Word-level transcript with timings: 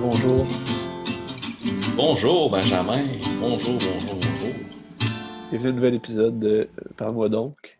Bonjour. 0.00 0.46
Bonjour 1.96 2.50
Benjamin. 2.50 3.04
Bonjour, 3.40 3.74
bonjour, 3.74 4.14
bonjour. 4.14 4.54
Bienvenue 5.50 5.68
à 5.68 5.72
un 5.72 5.74
nouvel 5.74 5.94
épisode 5.94 6.38
de 6.38 6.68
Parle-moi 6.96 7.28
donc. 7.28 7.78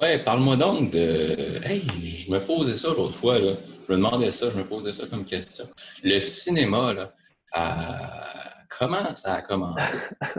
Ouais, 0.00 0.22
parle-moi 0.22 0.56
donc 0.56 0.90
de. 0.90 1.64
Hey, 1.64 1.86
je 2.02 2.30
me 2.30 2.44
posais 2.44 2.76
ça 2.76 2.88
l'autre 2.88 3.14
fois, 3.14 3.38
là. 3.38 3.54
Je 3.86 3.92
me 3.92 3.96
demandais 3.96 4.30
ça, 4.30 4.50
je 4.50 4.56
me 4.58 4.64
posais 4.64 4.92
ça 4.92 5.06
comme 5.06 5.24
question. 5.24 5.66
Le 6.04 6.20
cinéma, 6.20 6.92
là, 6.92 7.14
euh, 7.56 8.50
comment 8.78 9.14
ça 9.16 9.34
a 9.34 9.42
commencé? 9.42 9.82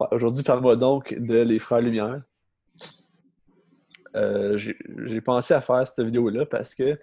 Ouais, 0.00 0.06
Aujourd'hui, 0.12 0.44
parle-moi 0.44 0.76
donc 0.76 1.12
de 1.12 1.40
Les 1.40 1.58
Frères 1.58 1.80
Lumière. 1.80 2.20
Euh, 4.14 4.56
J'ai 4.56 4.76
j'ai 5.06 5.20
pensé 5.20 5.54
à 5.54 5.60
faire 5.60 5.84
cette 5.84 6.04
vidéo-là 6.04 6.46
parce 6.46 6.72
que 6.72 6.96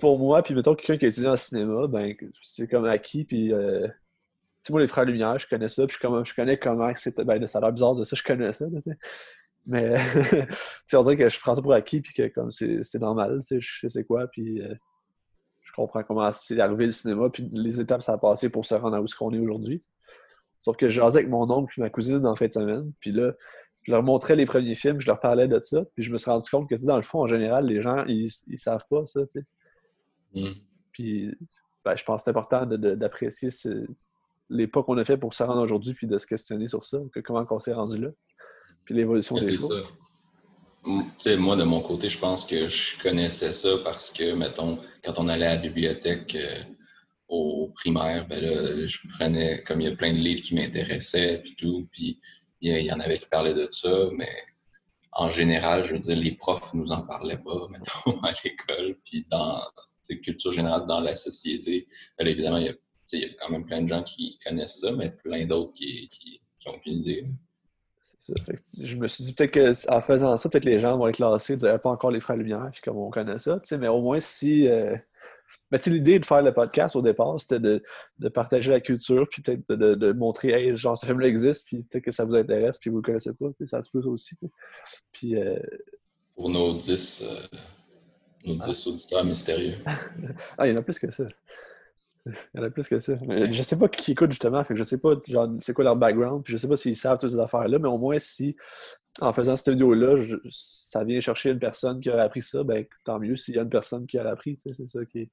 pour 0.00 0.18
moi, 0.18 0.42
puis 0.42 0.54
mettons 0.54 0.74
quelqu'un 0.74 0.96
qui 0.96 1.04
a 1.06 1.08
étudié 1.08 1.28
en 1.28 1.36
cinéma, 1.36 1.86
ben 1.88 2.14
c'est 2.42 2.68
comme 2.68 2.84
acquis, 2.84 3.24
puis 3.24 3.52
euh, 3.52 3.88
moi, 4.70 4.80
Les 4.80 4.86
Frères 4.86 5.04
Lumière, 5.04 5.38
je 5.38 5.46
connais 5.48 5.68
ça, 5.68 5.86
puis 5.86 5.96
je, 5.96 6.00
comme- 6.00 6.24
je 6.24 6.34
connais 6.34 6.58
comment 6.58 6.94
c'était, 6.94 7.24
ben 7.24 7.44
ça 7.46 7.58
a 7.58 7.62
l'air 7.62 7.72
bizarre 7.72 7.94
de 7.94 8.04
ça, 8.04 8.14
je 8.16 8.22
connais 8.22 8.52
ça. 8.52 8.66
Mais, 9.66 9.94
tu 10.30 10.54
sais, 10.86 10.96
on 10.96 11.02
dirait 11.02 11.16
que 11.16 11.28
je 11.28 11.40
prends 11.40 11.54
ça 11.54 11.62
pour 11.62 11.72
acquis, 11.72 12.00
puis 12.00 12.12
que 12.12 12.28
comme 12.28 12.50
c'est 12.50 12.98
normal, 13.00 13.40
tu 13.46 13.60
sais, 13.60 13.60
je 13.60 13.88
sais 13.88 14.04
quoi, 14.04 14.26
puis 14.28 14.60
euh, 14.62 14.74
je 15.62 15.72
comprends 15.72 16.02
comment 16.02 16.30
c'est 16.32 16.58
arrivé 16.60 16.86
le 16.86 16.92
cinéma, 16.92 17.28
puis 17.30 17.48
les 17.52 17.80
étapes 17.80 18.02
ça 18.02 18.12
a 18.14 18.18
passé 18.18 18.48
pour 18.48 18.64
se 18.66 18.74
rendre 18.74 18.96
à 18.96 19.00
où 19.00 19.06
ce 19.06 19.14
qu'on 19.16 19.32
est 19.32 19.38
aujourd'hui. 19.38 19.82
Sauf 20.60 20.76
que 20.76 20.88
je 20.88 20.94
jasais 21.00 21.18
avec 21.18 21.30
mon 21.30 21.50
oncle 21.50 21.74
et 21.78 21.82
ma 21.82 21.90
cousine 21.90 22.24
en 22.24 22.36
fin 22.36 22.46
de 22.46 22.52
semaine, 22.52 22.92
puis 23.00 23.10
là, 23.10 23.32
je 23.82 23.90
leur 23.90 24.02
montrais 24.04 24.36
les 24.36 24.46
premiers 24.46 24.76
films, 24.76 25.00
je 25.00 25.08
leur 25.08 25.18
parlais 25.18 25.48
de 25.48 25.58
ça, 25.58 25.82
puis 25.94 26.04
je 26.04 26.12
me 26.12 26.18
suis 26.18 26.30
rendu 26.30 26.48
compte 26.48 26.68
que, 26.68 26.76
dans 26.84 26.96
le 26.96 27.02
fond, 27.02 27.22
en 27.22 27.26
général, 27.26 27.66
les 27.66 27.80
gens, 27.80 28.04
ils, 28.06 28.28
ils 28.46 28.58
savent 28.58 28.84
pas 28.88 29.04
ça. 29.06 29.20
Hmm. 30.34 30.52
Puis, 30.92 31.34
ben, 31.84 31.96
je 31.96 32.04
pense 32.04 32.20
que 32.20 32.24
c'est 32.24 32.30
important 32.30 32.66
d'apprécier 32.66 33.48
les 34.50 34.66
pas 34.66 34.82
qu'on 34.82 34.98
a 34.98 35.04
fait 35.04 35.16
pour 35.16 35.34
se 35.34 35.42
rendre 35.42 35.62
aujourd'hui, 35.62 35.94
puis 35.94 36.06
de 36.06 36.18
se 36.18 36.26
questionner 36.26 36.68
sur 36.68 36.84
ça, 36.84 36.98
que 37.12 37.20
comment 37.20 37.46
on 37.50 37.58
s'est 37.58 37.72
rendu 37.72 38.00
là, 38.00 38.08
puis 38.84 38.94
l'évolution 38.94 39.36
des 39.36 39.42
c'est 39.42 39.56
choses. 39.56 39.82
ça. 39.82 39.90
Mm, 40.84 41.02
Tu 41.02 41.10
sais, 41.18 41.36
moi, 41.36 41.56
de 41.56 41.64
mon 41.64 41.80
côté, 41.80 42.08
je 42.10 42.18
pense 42.18 42.44
que 42.44 42.68
je 42.68 43.00
connaissais 43.00 43.52
ça 43.52 43.70
parce 43.82 44.10
que, 44.10 44.34
mettons, 44.34 44.78
quand 45.04 45.18
on 45.18 45.28
allait 45.28 45.46
à 45.46 45.54
la 45.54 45.60
bibliothèque 45.60 46.34
euh, 46.34 46.62
au 47.28 47.72
primaire, 47.74 48.26
ben 48.28 48.42
là, 48.42 48.86
je 48.86 48.98
prenais, 49.16 49.62
comme 49.62 49.80
il 49.80 49.88
y 49.88 49.92
a 49.92 49.96
plein 49.96 50.12
de 50.12 50.18
livres 50.18 50.42
qui 50.42 50.54
m'intéressaient, 50.54 51.38
puis 51.38 51.54
tout, 51.56 51.88
puis 51.92 52.20
il 52.60 52.76
y, 52.76 52.84
y 52.84 52.92
en 52.92 53.00
avait 53.00 53.18
qui 53.18 53.26
parlaient 53.26 53.54
de 53.54 53.68
ça, 53.70 54.08
mais 54.12 54.30
en 55.12 55.30
général, 55.30 55.84
je 55.84 55.92
veux 55.92 55.98
dire, 55.98 56.16
les 56.16 56.32
profs 56.32 56.74
nous 56.74 56.92
en 56.92 57.06
parlaient 57.06 57.38
pas, 57.38 57.68
mettons, 57.70 58.20
à 58.22 58.32
l'école, 58.44 58.98
puis 59.04 59.26
dans 59.30 59.62
culture 60.22 60.52
générale, 60.52 60.86
dans 60.86 61.00
la 61.00 61.14
société. 61.14 61.86
Ben 62.18 62.26
évidemment, 62.26 62.58
il 62.58 62.66
y, 62.66 62.68
a, 62.68 62.72
tu 62.74 62.78
sais, 63.06 63.16
il 63.18 63.22
y 63.22 63.26
a 63.26 63.34
quand 63.40 63.50
même 63.50 63.64
plein 63.64 63.82
de 63.82 63.88
gens 63.88 64.02
qui 64.02 64.38
connaissent 64.44 64.80
ça, 64.80 64.92
mais 64.92 65.10
plein 65.10 65.46
d'autres 65.46 65.72
qui, 65.74 66.08
qui, 66.08 66.40
qui 66.58 66.68
ont 66.68 66.74
aucune 66.74 66.98
idée. 66.98 67.26
C'est 68.24 68.38
ça. 68.38 68.44
Fait 68.44 68.54
que 68.54 68.60
je 68.86 68.96
me 68.96 69.08
suis 69.08 69.24
dit 69.24 69.32
peut-être 69.34 69.86
qu'en 69.86 70.00
faisant 70.00 70.36
ça, 70.36 70.48
peut-être 70.48 70.64
les 70.64 70.78
gens 70.78 70.96
vont 70.96 71.08
être 71.08 71.16
classés, 71.16 71.56
dire 71.56 71.80
pas 71.80 71.90
encore 71.90 72.10
les 72.10 72.20
frères 72.20 72.36
Lumière, 72.36 72.68
puis 72.72 72.80
comme 72.82 72.96
on 72.98 73.10
connaît 73.10 73.38
ça, 73.38 73.60
mais 73.78 73.88
au 73.88 74.00
moins 74.00 74.20
si. 74.20 74.68
euh, 74.68 74.96
ben, 75.70 75.76
tu 75.78 75.84
sais, 75.84 75.90
l'idée 75.90 76.18
de 76.18 76.24
faire 76.24 76.40
le 76.40 76.52
podcast 76.54 76.96
au 76.96 77.02
départ, 77.02 77.38
c'était 77.38 77.60
de, 77.60 77.82
de 78.18 78.28
partager 78.30 78.70
la 78.70 78.80
culture, 78.80 79.26
puis 79.28 79.42
peut-être 79.42 79.68
de, 79.68 79.74
de- 79.76 79.94
de 79.96 80.12
montrer, 80.12 80.48
hey, 80.50 80.74
genre, 80.74 80.96
ce 80.96 81.04
film-là 81.04 81.28
existe, 81.28 81.66
puis 81.66 81.82
peut-être 81.82 82.04
que 82.04 82.10
ça 82.12 82.24
vous 82.24 82.34
intéresse, 82.34 82.78
puis 82.78 82.88
vous 82.88 82.96
le 82.96 83.02
connaissez 83.02 83.34
pas, 83.34 83.46
ça 83.66 83.82
se 83.82 83.90
peut 83.90 83.98
aussi. 84.06 84.34
Puis, 85.12 85.36
euh, 85.36 85.58
Pour 86.34 86.48
nos 86.48 86.74
10, 86.74 87.22
euh, 87.22 87.40
nos 88.44 88.56
10 88.56 88.86
auditeurs 88.86 89.24
mystérieux. 89.24 89.76
ah, 90.58 90.66
il 90.66 90.72
y 90.72 90.74
en 90.74 90.78
a 90.78 90.82
plus 90.82 90.98
que 90.98 91.10
ça. 91.10 91.24
Il 92.26 92.32
y 92.54 92.60
en 92.60 92.62
a 92.62 92.70
plus 92.70 92.86
que 92.88 92.98
ça. 93.00 93.14
Je 93.20 93.62
sais 93.62 93.76
pas 93.76 93.88
qui 93.88 94.12
écoute 94.12 94.30
justement, 94.30 94.62
fait 94.62 94.74
que 94.74 94.78
je 94.78 94.84
sais 94.84 94.98
pas 94.98 95.14
genre, 95.26 95.48
c'est 95.58 95.72
quoi 95.72 95.84
leur 95.84 95.96
background, 95.96 96.44
puis 96.44 96.52
je 96.52 96.58
sais 96.58 96.68
pas 96.68 96.76
s'ils 96.76 96.96
savent 96.96 97.18
toutes 97.18 97.32
ces 97.32 97.38
affaires-là, 97.38 97.78
mais 97.80 97.88
au 97.88 97.98
moins 97.98 98.18
si 98.20 98.56
en 99.20 99.32
faisant 99.32 99.56
cette 99.56 99.70
vidéo-là, 99.70 100.16
je- 100.18 100.36
ça 100.50 101.02
vient 101.04 101.18
chercher 101.20 101.50
une 101.50 101.58
personne 101.58 102.00
qui 102.00 102.10
aurait 102.10 102.22
appris 102.22 102.40
ça, 102.42 102.62
ben 102.62 102.86
tant 103.04 103.18
mieux 103.18 103.34
s'il 103.36 103.56
y 103.56 103.58
a 103.58 103.62
une 103.62 103.68
personne 103.68 104.06
qui 104.06 104.18
a 104.18 104.28
appris, 104.28 104.54
tu 104.54 104.62
sais, 104.62 104.74
c'est 104.74 104.86
ça 104.86 105.04
qui 105.04 105.18
est. 105.20 105.30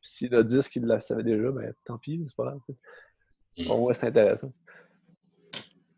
S'il 0.00 0.32
y 0.32 0.34
en 0.34 0.38
a 0.38 0.42
10 0.42 0.68
qui 0.68 0.80
le 0.80 1.00
savaient 1.00 1.22
déjà, 1.22 1.50
ben 1.50 1.72
tant 1.84 1.98
pis, 1.98 2.22
c'est 2.26 2.34
pas 2.36 2.44
grave. 2.44 2.60
sais. 2.66 3.64
Mm. 3.64 3.70
Au 3.70 3.78
moins 3.80 3.92
c'est 3.92 4.06
intéressant. 4.06 4.52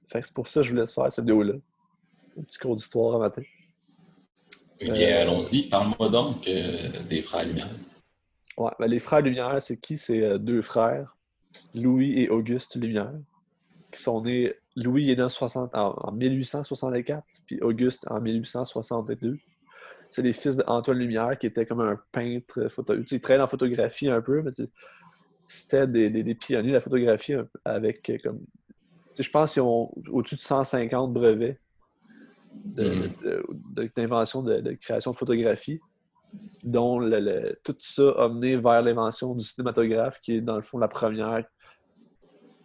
Fait 0.09 0.21
que 0.21 0.27
c'est 0.27 0.35
pour 0.35 0.49
ça 0.49 0.61
que 0.61 0.67
je 0.67 0.71
voulais 0.73 0.87
faire 0.87 1.11
cette 1.13 1.25
vidéo-là. 1.25 1.55
Un 2.39 2.43
petit 2.43 2.59
cours 2.59 2.75
d'histoire 2.75 3.15
un 3.15 3.19
matin. 3.21 3.43
Eh 4.81 4.91
bien, 4.91 5.17
Euh, 5.17 5.23
allons-y. 5.23 5.69
Parle-moi 5.69 6.09
donc 6.09 6.47
euh, 6.49 7.03
des 7.09 7.23
frères 7.23 7.47
Lumière. 7.47 7.71
Ouais, 8.57 8.71
ben, 8.79 8.87
les 8.87 8.99
frères 8.99 9.21
Lumière, 9.23 9.61
c'est 9.61 9.79
qui? 9.79 9.99
C'est 9.99 10.23
euh, 10.23 10.39
deux 10.39 10.63
frères, 10.63 11.17
Louis 11.75 12.19
et 12.21 12.29
Auguste 12.29 12.77
Lumière, 12.77 13.13
qui 13.93 14.03
sont 14.03 14.23
nés. 14.23 14.55
Louis 14.77 15.11
est 15.11 15.17
né 15.17 15.23
en, 15.23 15.29
60 15.29 15.75
en- 15.75 15.95
en 15.97 16.13
1864, 16.13 17.25
puis 17.47 17.61
Auguste 17.61 18.07
en 18.11 18.21
1862. 18.21 19.39
C'est 20.11 20.23
les 20.23 20.33
fils 20.33 20.57
d'Antoine 20.57 20.99
Lumière, 20.99 21.39
qui 21.39 21.47
était 21.47 21.67
comme 21.67 21.81
un 21.81 21.99
peintre 22.13 22.69
photo. 22.69 22.97
Tu 23.03 23.19
sais, 23.19 23.35
il 23.35 23.41
en 23.41 23.47
photographie 23.47 24.09
un 24.09 24.21
peu, 24.21 24.43
mais 24.43 24.53
tu 24.53 24.65
sais, 24.65 24.71
c'était 25.49 25.87
des, 25.87 26.11
des- 26.11 26.23
des 26.25 26.35
pionniers 26.35 26.69
de 26.71 26.75
la 26.75 26.81
photographie 26.81 27.35
avec 27.65 28.13
comme. 28.23 28.41
tu 28.41 28.47
sais, 29.15 29.23
je 29.25 29.31
pense 29.31 29.53
qu'ils 29.53 29.63
ont 29.63 29.93
au-dessus 30.11 30.37
de 30.37 30.41
150 30.41 31.13
brevets 31.13 31.61
de- 32.65 32.91
Mhm. 32.91 33.13
de- 33.23 33.45
de- 33.83 33.91
d'invention 33.95 34.43
de, 34.43 34.61
de 34.61 34.73
création 34.73 35.11
de 35.13 35.17
photographie 35.17 35.81
dont 36.63 36.99
le- 36.99 37.21
le- 37.21 37.61
tout 37.63 37.77
ça 37.79 38.11
a 38.19 38.29
mené 38.29 38.57
vers 38.57 38.83
l'invention 38.83 39.35
du 39.35 39.45
cinématographe, 39.45 40.21
qui 40.21 40.33
est 40.37 40.41
dans 40.41 40.57
le 40.57 40.63
fond 40.63 40.79
la 40.79 40.89
première, 40.89 41.45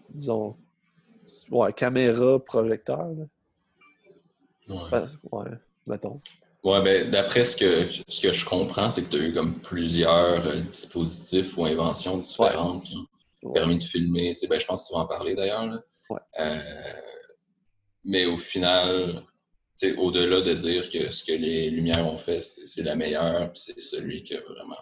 disons, 0.09 0.55
ouais, 1.51 1.73
caméra 1.73 2.43
projecteur. 2.43 3.07
là. 3.09 3.25
Ouais. 4.69 4.89
Ben, 4.91 5.09
ouais, 5.31 5.49
mettons. 5.87 6.19
Ouais, 6.63 6.81
ben, 6.83 7.09
d'après 7.11 7.43
ce 7.45 7.55
que, 7.55 7.89
ce 8.07 8.21
que 8.21 8.31
je 8.31 8.45
comprends, 8.45 8.91
c'est 8.91 9.03
que 9.03 9.09
tu 9.09 9.17
as 9.17 9.27
eu 9.27 9.33
comme 9.33 9.55
plusieurs 9.59 10.45
euh, 10.45 10.59
dispositifs 10.61 11.57
ou 11.57 11.65
inventions 11.65 12.17
différentes 12.17 12.83
qui 12.83 12.97
ont 13.43 13.51
permis 13.53 13.77
de 13.77 13.83
filmer. 13.83 14.33
Ben, 14.49 14.59
je 14.59 14.65
pense 14.65 14.83
que 14.83 14.87
tu 14.89 14.93
vas 14.93 15.01
en 15.03 15.07
parler 15.07 15.35
d'ailleurs. 15.35 15.81
Ouais. 16.09 16.19
Euh, 16.39 16.59
mais 18.03 18.25
au 18.25 18.37
final, 18.37 19.23
au-delà 19.97 20.41
de 20.41 20.53
dire 20.53 20.89
que 20.89 21.09
ce 21.11 21.23
que 21.23 21.31
les 21.31 21.69
Lumières 21.69 22.05
ont 22.07 22.17
fait, 22.17 22.41
c'est 22.41 22.67
c'est 22.67 22.83
la 22.83 22.95
meilleure, 22.95 23.51
puis 23.51 23.61
c'est 23.65 23.79
celui 23.79 24.23
qui 24.23 24.35
a 24.35 24.41
vraiment. 24.41 24.77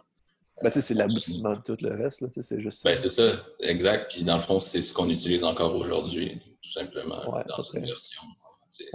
Ben, 0.63 0.71
c'est 0.71 0.93
l'aboutissement 0.95 1.53
de 1.53 1.61
tout 1.61 1.77
le 1.81 1.93
reste, 1.95 2.25
c'est 2.41 2.59
juste 2.59 2.81
ça. 2.81 2.89
Ben, 2.89 2.95
c'est 2.95 3.09
ça, 3.09 3.45
exact. 3.59 4.11
Puis 4.11 4.23
dans 4.23 4.37
le 4.37 4.41
fond, 4.41 4.59
c'est 4.59 4.81
ce 4.81 4.91
qu'on 4.93 5.09
utilise 5.09 5.43
encore 5.43 5.75
aujourd'hui, 5.75 6.39
tout 6.63 6.71
simplement, 6.71 7.31
Ouais, 7.31 7.43
dans 7.47 7.61
une 7.61 7.85
version. 7.85 8.21
tu 8.71 8.85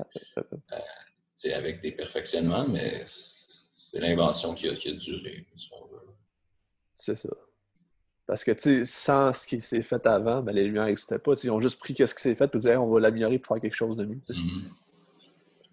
sais, 1.36 1.52
avec 1.52 1.80
des 1.80 1.92
perfectionnements, 1.92 2.66
mais 2.66 3.02
c'est 3.06 4.00
l'invention 4.00 4.54
qui 4.54 4.68
a, 4.68 4.74
qui 4.74 4.88
a 4.88 4.92
duré, 4.94 5.46
si 5.56 5.68
on 5.72 5.86
veut. 5.86 6.00
C'est 6.94 7.14
ça. 7.16 7.28
Parce 8.26 8.42
que, 8.44 8.52
tu 8.52 8.60
sais, 8.60 8.84
sans 8.84 9.32
ce 9.32 9.46
qui 9.46 9.60
s'est 9.60 9.82
fait 9.82 10.04
avant, 10.06 10.42
ben, 10.42 10.52
les 10.52 10.64
lumières 10.64 10.86
n'existaient 10.86 11.18
pas. 11.18 11.34
Tu 11.34 11.42
sais, 11.42 11.46
Ils 11.48 11.50
ont 11.50 11.60
juste 11.60 11.78
pris 11.78 11.94
ce 11.96 12.14
qui 12.14 12.22
s'est 12.22 12.34
fait 12.34 12.52
et 12.54 12.66
Hey, 12.68 12.76
on 12.76 12.88
va 12.90 13.00
l'améliorer 13.00 13.38
pour 13.38 13.54
faire 13.54 13.60
quelque 13.62 13.74
chose 13.74 13.96
de 13.96 14.04
mieux. 14.04 14.20
sais. 14.26 14.34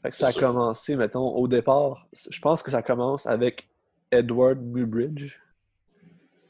Fait 0.01 0.11
que 0.11 0.15
ça 0.15 0.27
a 0.27 0.33
commencé, 0.33 0.95
mettons, 0.95 1.35
au 1.35 1.47
départ, 1.47 2.07
je 2.13 2.39
pense 2.39 2.63
que 2.63 2.71
ça 2.71 2.81
commence 2.81 3.25
avec 3.27 3.69
Edward 4.11 4.59
Muybridge, 4.61 5.37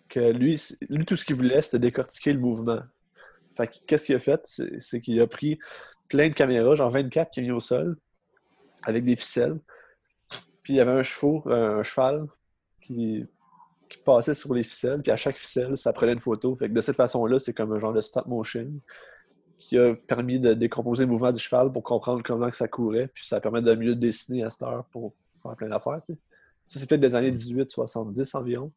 que 0.07 0.19
lui, 0.31 0.61
lui 0.89 1.05
tout 1.05 1.15
ce 1.15 1.25
qu'il 1.25 1.35
voulait, 1.35 1.61
c'était 1.61 1.79
décortiquer 1.79 2.33
le 2.33 2.39
mouvement. 2.39 2.81
Fait 3.55 3.67
que 3.67 3.73
qu'est-ce 3.87 4.05
qu'il 4.05 4.15
a 4.15 4.19
fait? 4.19 4.41
C'est 4.79 5.01
qu'il 5.01 5.19
a 5.19 5.27
pris 5.27 5.59
plein 6.09 6.29
de 6.29 6.33
caméras, 6.33 6.75
genre 6.75 6.89
24 6.89 7.31
qu'il 7.31 7.43
a 7.43 7.47
mis 7.47 7.51
au 7.51 7.59
sol, 7.59 7.97
avec 8.83 9.03
des 9.03 9.15
ficelles. 9.15 9.59
Puis 10.61 10.73
il 10.73 10.75
y 10.75 10.79
avait 10.79 10.91
un 10.91 11.03
cheval, 11.03 11.41
un 11.51 11.83
cheval 11.83 12.27
qui, 12.81 13.25
qui 13.89 13.97
passait 13.97 14.35
sur 14.35 14.53
les 14.53 14.63
ficelles, 14.63 15.01
puis 15.01 15.11
à 15.11 15.17
chaque 15.17 15.37
ficelle, 15.37 15.75
ça 15.75 15.91
prenait 15.91 16.13
une 16.13 16.19
photo. 16.19 16.55
Fait 16.55 16.69
que 16.69 16.73
de 16.73 16.81
cette 16.81 16.95
façon-là, 16.95 17.39
c'est 17.39 17.53
comme 17.53 17.73
un 17.73 17.79
genre 17.79 17.93
de 17.93 18.01
stop 18.01 18.27
motion 18.27 18.71
qui 19.59 19.77
a 19.77 19.93
permis 19.93 20.39
de 20.39 20.53
décomposer 20.55 21.03
le 21.03 21.11
mouvement 21.11 21.31
du 21.31 21.39
cheval 21.39 21.71
pour 21.71 21.83
comprendre 21.83 22.23
comment 22.23 22.49
que 22.49 22.55
ça 22.55 22.67
courait, 22.67 23.09
puis 23.13 23.25
ça 23.27 23.39
permet 23.41 23.61
de 23.61 23.75
mieux 23.75 23.93
dessiner 23.93 24.43
à 24.43 24.49
cette 24.49 24.63
heure 24.63 24.85
pour 24.85 25.13
faire 25.43 25.55
plein 25.55 25.69
d'affaires. 25.69 26.01
tu 26.05 26.13
sais. 26.13 26.19
Ça, 26.65 26.79
c'est 26.79 26.87
peut-être 26.89 27.01
des 27.01 27.13
années 27.15 27.31
18-70 27.31 28.35
environ. 28.37 28.71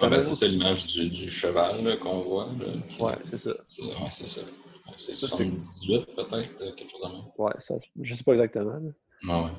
Ouais, 0.00 0.10
ben, 0.10 0.22
c'est 0.22 0.34
ça 0.34 0.46
l'image 0.46 0.86
du, 0.86 1.08
du 1.08 1.28
cheval 1.30 1.98
qu'on 1.98 2.20
voit. 2.22 2.46
Là, 2.46 2.66
Puis 2.88 3.02
Ouais, 3.02 3.14
c'est 3.30 3.38
ça. 3.38 3.50
c'est 3.66 3.82
ouais, 3.82 4.10
ça. 4.10 4.24
C'est 4.26 4.40
Ça, 4.86 4.96
c'est- 4.96 5.14
78 5.14 6.06
peut-être, 6.14 6.50
euh, 6.62 6.72
quelque 6.72 6.90
chose 6.90 7.00
de 7.02 7.08
même. 7.08 7.24
Ouais, 7.36 7.52
ça, 7.58 7.74
je 8.00 8.14
sais 8.14 8.24
pas 8.24 8.32
exactement. 8.32 8.80
Ah 9.28 9.42
ouais. 9.44 9.50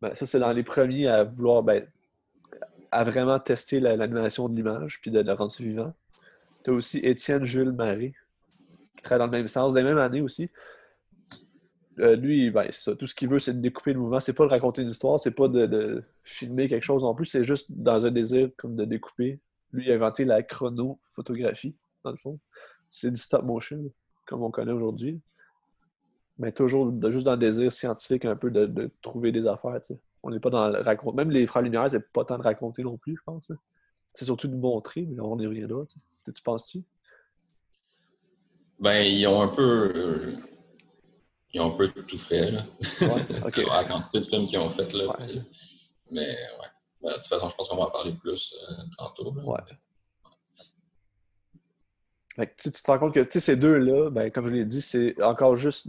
Ben, 0.00 0.14
ça, 0.14 0.26
c'est 0.26 0.38
dans 0.40 0.52
les 0.52 0.62
premiers 0.64 1.06
à 1.08 1.22
vouloir, 1.24 1.62
ben, 1.62 1.86
à 2.90 3.04
vraiment 3.04 3.38
tester 3.38 3.78
la- 3.78 3.94
l'animation 3.96 4.48
de 4.48 4.56
l'image, 4.56 5.00
puis 5.00 5.10
de 5.10 5.20
le 5.20 5.32
rendre 5.32 5.52
vivant. 5.58 5.92
Tu 6.66 6.72
as 6.72 6.74
aussi 6.74 6.98
Étienne 6.98 7.44
Jules 7.44 7.70
Marie, 7.70 8.12
qui 8.96 9.02
travaille 9.04 9.28
dans 9.28 9.32
le 9.32 9.38
même 9.38 9.46
sens, 9.46 9.72
des 9.72 9.84
mêmes 9.84 9.98
années 9.98 10.20
aussi. 10.20 10.50
Euh, 12.00 12.16
lui, 12.16 12.50
ben, 12.50 12.66
ça, 12.72 12.96
tout 12.96 13.06
ce 13.06 13.14
qu'il 13.14 13.28
veut, 13.28 13.38
c'est 13.38 13.54
de 13.54 13.60
découper 13.60 13.92
le 13.92 14.00
mouvement. 14.00 14.18
C'est 14.18 14.32
pas 14.32 14.46
de 14.46 14.50
raconter 14.50 14.82
une 14.82 14.88
histoire, 14.88 15.20
c'est 15.20 15.30
pas 15.30 15.46
de, 15.46 16.02
filmer 16.24 16.66
quelque 16.66 16.82
chose 16.82 17.04
non 17.04 17.14
plus, 17.14 17.26
c'est 17.26 17.44
juste 17.44 17.70
dans 17.70 18.04
un 18.04 18.10
désir 18.10 18.50
comme 18.56 18.74
de 18.74 18.84
découper. 18.84 19.38
Lui, 19.72 19.84
il 19.86 19.92
a 19.92 19.94
inventé 19.94 20.24
la 20.24 20.42
chronophotographie, 20.42 21.76
dans 22.02 22.10
le 22.10 22.16
fond. 22.16 22.40
C'est 22.90 23.12
du 23.12 23.16
stop 23.16 23.44
motion, 23.44 23.88
comme 24.24 24.42
on 24.42 24.50
connaît 24.50 24.72
aujourd'hui. 24.72 25.20
Mais 26.40 26.50
toujours 26.50 26.92
juste 27.12 27.26
dans 27.26 27.32
le 27.32 27.38
désir 27.38 27.72
scientifique 27.72 28.24
un 28.24 28.34
peu 28.34 28.50
de, 28.50 28.90
trouver 29.02 29.30
des 29.30 29.46
affaires. 29.46 29.78
On 30.24 30.30
n'est 30.32 30.40
pas 30.40 30.50
dans 30.50 30.68
le. 30.68 31.12
Même 31.14 31.30
les 31.30 31.46
Frères 31.46 31.62
Lumière, 31.62 31.88
c'est 31.88 32.10
pas 32.12 32.24
tant 32.24 32.38
de 32.38 32.42
raconter 32.42 32.82
non 32.82 32.96
plus, 32.96 33.14
je 33.16 33.22
pense. 33.24 33.52
C'est 34.14 34.24
surtout 34.24 34.48
de 34.48 34.56
montrer, 34.56 35.06
mais 35.08 35.20
on 35.20 35.38
y 35.38 35.46
reviendra. 35.46 35.86
tu 35.86 35.94
sais. 35.94 36.00
Tu 36.32 36.42
penses-tu? 36.42 36.82
Ben, 38.78 39.02
ils 39.02 39.26
ont 39.26 39.40
un 39.42 39.48
peu. 39.48 39.92
euh, 39.94 40.36
ils 41.52 41.60
ont 41.60 41.72
un 41.74 41.76
peu 41.76 41.88
tout 41.88 42.18
fait, 42.18 42.50
là. 42.50 42.64
Ouais, 43.00 43.26
la 43.66 43.84
quantité 43.84 44.20
de 44.20 44.26
films 44.26 44.46
qu'ils 44.46 44.58
ont 44.58 44.70
fait, 44.70 44.92
là. 44.92 45.06
Ouais. 45.18 45.42
Mais, 46.10 46.28
ouais. 46.28 46.68
Ben, 47.02 47.10
de 47.10 47.14
toute 47.14 47.26
façon, 47.26 47.48
je 47.48 47.54
pense 47.56 47.68
qu'on 47.68 47.76
va 47.76 47.84
en 47.84 47.90
parler 47.90 48.12
plus 48.12 48.54
euh, 48.68 48.74
tantôt. 48.98 49.34
là. 49.34 49.42
Ouais. 49.44 49.60
Fait 52.34 52.46
que, 52.48 52.54
tu, 52.62 52.70
te 52.70 52.86
rends 52.86 52.98
compte 52.98 53.14
que 53.14 53.40
ces 53.40 53.56
deux-là, 53.56 54.10
ben, 54.10 54.30
comme 54.30 54.46
je 54.46 54.52
l'ai 54.52 54.64
dit, 54.66 54.82
c'est 54.82 55.20
encore 55.22 55.56
juste. 55.56 55.88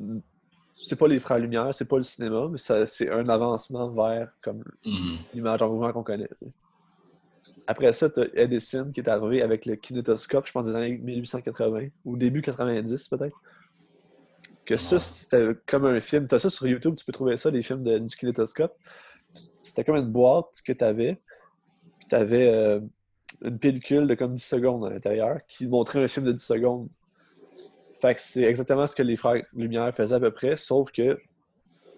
C'est 0.77 0.95
pas 0.95 1.07
les 1.07 1.19
Frères 1.19 1.39
Lumière, 1.39 1.73
c'est 1.73 1.87
pas 1.87 1.97
le 1.97 2.03
cinéma, 2.03 2.47
mais 2.51 2.57
ça- 2.59 2.85
c'est 2.85 3.09
un 3.11 3.27
avancement 3.29 3.89
vers 3.89 4.31
comme 4.41 4.63
Mhm. 4.85 5.17
l'image 5.33 5.61
en 5.61 5.69
mouvement 5.69 5.91
qu'on 5.91 6.03
connaît. 6.03 6.29
Après 7.67 7.91
ça, 7.93 8.09
tu 8.09 8.21
as 8.21 8.27
Edison 8.33 8.89
qui 8.93 9.01
est 9.01 9.09
arrivé 9.09 9.41
avec 9.41 9.65
le 9.65 9.75
kinétoscope, 9.75 10.47
je 10.47 10.51
pense 10.53 10.65
des 10.67 10.75
années 10.75 10.97
1880 10.97 11.87
ou 12.05 12.15
début 12.17 12.41
90 12.41 13.07
peut-être. 13.09 13.41
Que 14.65 14.77
ça, 14.77 14.99
c'était 14.99 15.49
comme 15.65 15.85
un 15.85 15.99
film. 15.99 16.27
Tu 16.27 16.35
as 16.35 16.39
ça 16.39 16.49
sur 16.49 16.67
YouTube, 16.67 16.95
tu 16.95 17.05
peux 17.05 17.11
trouver 17.13 17.37
ça, 17.37 17.49
les 17.49 17.61
films 17.61 17.83
de- 17.83 17.99
du 17.99 18.15
kinétoscope. 18.15 18.73
C'était 19.63 19.83
comme 19.83 19.95
une 19.97 20.11
boîte 20.11 20.61
que 20.65 20.73
tu 20.73 20.83
avais. 20.83 21.19
Puis 21.99 22.07
tu 22.09 22.15
avais 22.15 22.79
une 23.41 23.59
pellicule 23.59 24.07
de 24.07 24.15
comme 24.15 24.33
10 24.33 24.43
secondes 24.43 24.85
à 24.85 24.89
l'intérieur 24.89 25.39
qui 25.47 25.67
montrait 25.67 26.03
un 26.03 26.07
film 26.07 26.25
de 26.25 26.31
10 26.33 26.43
secondes. 26.45 26.87
Fait 28.01 28.15
que 28.15 28.21
c'est 28.21 28.43
exactement 28.43 28.85
ce 28.87 28.95
que 28.95 29.03
les 29.03 29.15
frères 29.15 29.43
Lumière 29.53 29.93
faisaient 29.93 30.15
à 30.15 30.19
peu 30.19 30.31
près, 30.31 30.55
sauf 30.55 30.91
que 30.91 31.17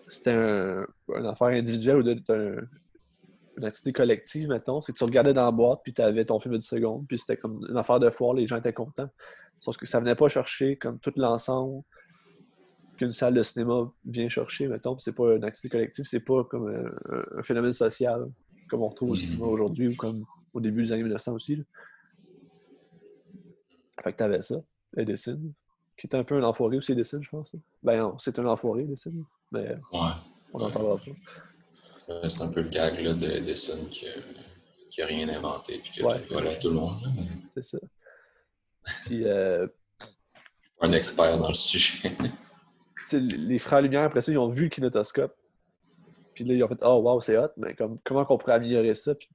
c'était 0.08 0.32
un, 0.32 0.86
une 1.16 1.26
affaire 1.26 1.48
individuelle 1.50 1.98
ou 1.98 2.04
d'un- 2.04 2.56
une 3.60 3.66
activité 3.66 3.94
collective, 3.94 4.50
mettons. 4.50 4.82
C'est 4.82 4.92
que 4.94 4.98
tu 4.98 5.04
regardais 5.04 5.34
dans 5.34 5.46
la 5.46 5.52
boîte, 5.52 5.82
puis 5.84 5.94
tu 5.94 6.02
avais 6.02 6.26
ton 6.26 6.40
film 6.40 6.54
de 6.54 6.60
10 6.60 6.66
secondes, 6.68 7.06
puis 7.08 7.20
c'était 7.20 7.38
comme 7.38 7.66
une 7.70 7.78
affaire 7.78 8.00
de 8.00 8.10
foire, 8.10 8.34
les 8.34 8.48
gens 8.48 8.58
étaient 8.58 8.74
contents. 8.74 9.10
Sauf 9.60 9.78
que 9.78 9.86
ça 9.86 10.00
venait 10.00 10.16
pas 10.16 10.30
chercher 10.30 10.78
comme 10.78 11.00
tout 11.00 11.12
l'ensemble 11.18 11.84
qu'une 12.98 13.12
salle 13.12 13.34
de 13.34 13.42
cinéma 13.44 13.92
vient 14.06 14.30
chercher, 14.30 14.68
mettons. 14.68 14.96
puis 14.96 15.04
C'est 15.04 15.14
pas 15.14 15.36
une 15.36 15.44
activité 15.44 15.70
collective, 15.70 16.06
c'est 16.06 16.20
pas 16.22 16.44
comme 16.46 16.68
un, 17.38 17.44
phénomène 17.44 17.74
social, 17.74 18.30
comme 18.70 18.82
on 18.84 18.90
retrouve 18.90 19.12
au 19.12 19.14
Mhm. 19.14 19.20
cinéma 19.20 19.46
aujourd'hui 19.46 19.88
ou 19.90 19.96
comme 19.96 20.26
au 20.54 20.60
début 20.60 20.84
des 20.84 20.92
années 20.94 21.04
1900 21.04 21.34
aussi. 21.34 21.56
là. 21.58 21.64
Fait 24.04 24.14
que 24.14 24.18
t'avais 24.18 24.42
ça, 24.42 24.56
Edison, 24.98 25.40
qui 25.98 26.08
était 26.08 26.18
un 26.18 26.24
peu 26.24 26.36
un 26.36 26.44
enfoiré 26.44 26.78
aussi, 26.78 26.94
Edison, 26.94 27.22
je 27.22 27.30
pense. 27.30 27.54
là. 27.54 27.60
Ben 27.84 27.98
non, 28.00 28.18
c'est 28.18 28.38
un 28.40 28.46
enfoiré, 28.46 28.84
Edison, 28.84 29.14
mais 29.52 29.76
Ouais. 29.92 30.00
on 30.54 30.62
en 30.62 30.68
Ouais. 30.68 30.72
parlera 30.74 30.98
pas. 30.98 31.12
C'est 32.30 32.42
un 32.42 32.48
peu 32.48 32.62
le 32.62 32.70
gag 32.70 33.00
là, 33.00 33.14
de 33.14 33.28
Edison 33.28 33.86
qui, 33.90 34.08
a- 34.08 34.14
qui 34.90 35.02
a 35.02 35.06
rien 35.06 35.30
inventé 35.30 35.78
puis 35.80 35.92
qui 35.92 36.02
a 36.02 36.08
Ouais, 36.08 36.22
tout 36.22 36.34
volé 36.34 36.50
à 36.50 36.56
tout 36.56 36.70
le 36.70 36.76
monde. 36.76 37.00
C'est 37.54 37.64
ça. 37.64 37.78
Puis, 39.06 39.24
euh, 39.26 39.68
Un 40.82 40.92
expert 40.94 41.38
dans 41.38 41.50
le 41.50 41.54
sujet. 41.54 42.12
les 43.12 43.60
frères 43.60 43.82
Lumière, 43.82 44.04
après 44.04 44.22
ça, 44.22 44.32
ils 44.32 44.38
ont 44.38 44.48
vu 44.48 44.64
le 44.64 44.70
kinétoscope. 44.70 45.36
Puis 46.34 46.44
là, 46.46 46.54
ils 46.54 46.64
ont 46.64 46.68
fait 46.68 46.82
Oh, 46.84 47.02
wow, 47.04 47.22
c'est 47.22 47.38
hot, 47.38 47.50
mais 47.58 47.76
comme, 47.76 48.00
comment 48.04 48.26
on 48.30 48.38
pourrait 48.38 48.54
améliorer 48.54 48.96
ça? 48.96 49.14
Puis 49.14 49.30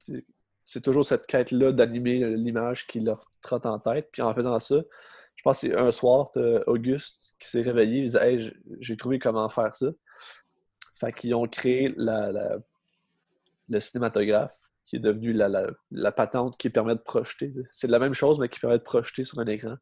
c'est 0.64 0.80
toujours 0.80 1.04
cette 1.04 1.26
quête-là 1.26 1.72
d'animer 1.72 2.24
l'image 2.36 2.86
qui 2.86 3.00
leur 3.00 3.30
trotte 3.42 3.66
en 3.66 3.78
tête. 3.78 4.08
Puis 4.10 4.22
en 4.22 4.34
faisant 4.34 4.58
ça, 4.58 4.76
je 5.36 5.42
pense 5.42 5.60
que 5.60 5.66
c'est 5.68 5.76
un 5.76 5.90
soir, 5.90 6.30
Auguste 6.66 7.34
qui 7.38 7.48
s'est 7.48 7.62
réveillé, 7.62 7.98
il 8.00 8.04
disait 8.06 8.32
Hey, 8.34 8.52
j'ai 8.80 8.96
trouvé 8.96 9.18
comment 9.18 9.48
faire 9.48 9.74
ça. 9.74 9.88
Fait 11.04 11.12
qu'ils 11.12 11.34
ont 11.34 11.46
créé 11.46 11.94
le 11.96 13.80
cinématographe, 13.80 14.58
qui 14.86 14.96
est 14.96 15.00
devenu 15.00 15.32
la, 15.32 15.48
la- 15.48 15.70
la 15.90 16.12
patente 16.12 16.56
qui 16.56 16.70
permet 16.70 16.94
de 16.94 17.00
projeter. 17.00 17.52
C'est 17.70 17.88
la 17.88 17.98
même 17.98 18.14
chose, 18.14 18.38
mais 18.38 18.48
qui 18.48 18.60
permet 18.60 18.78
de 18.78 18.82
projeter 18.82 19.24
sur 19.24 19.38
un 19.38 19.46
écran, 19.46 19.76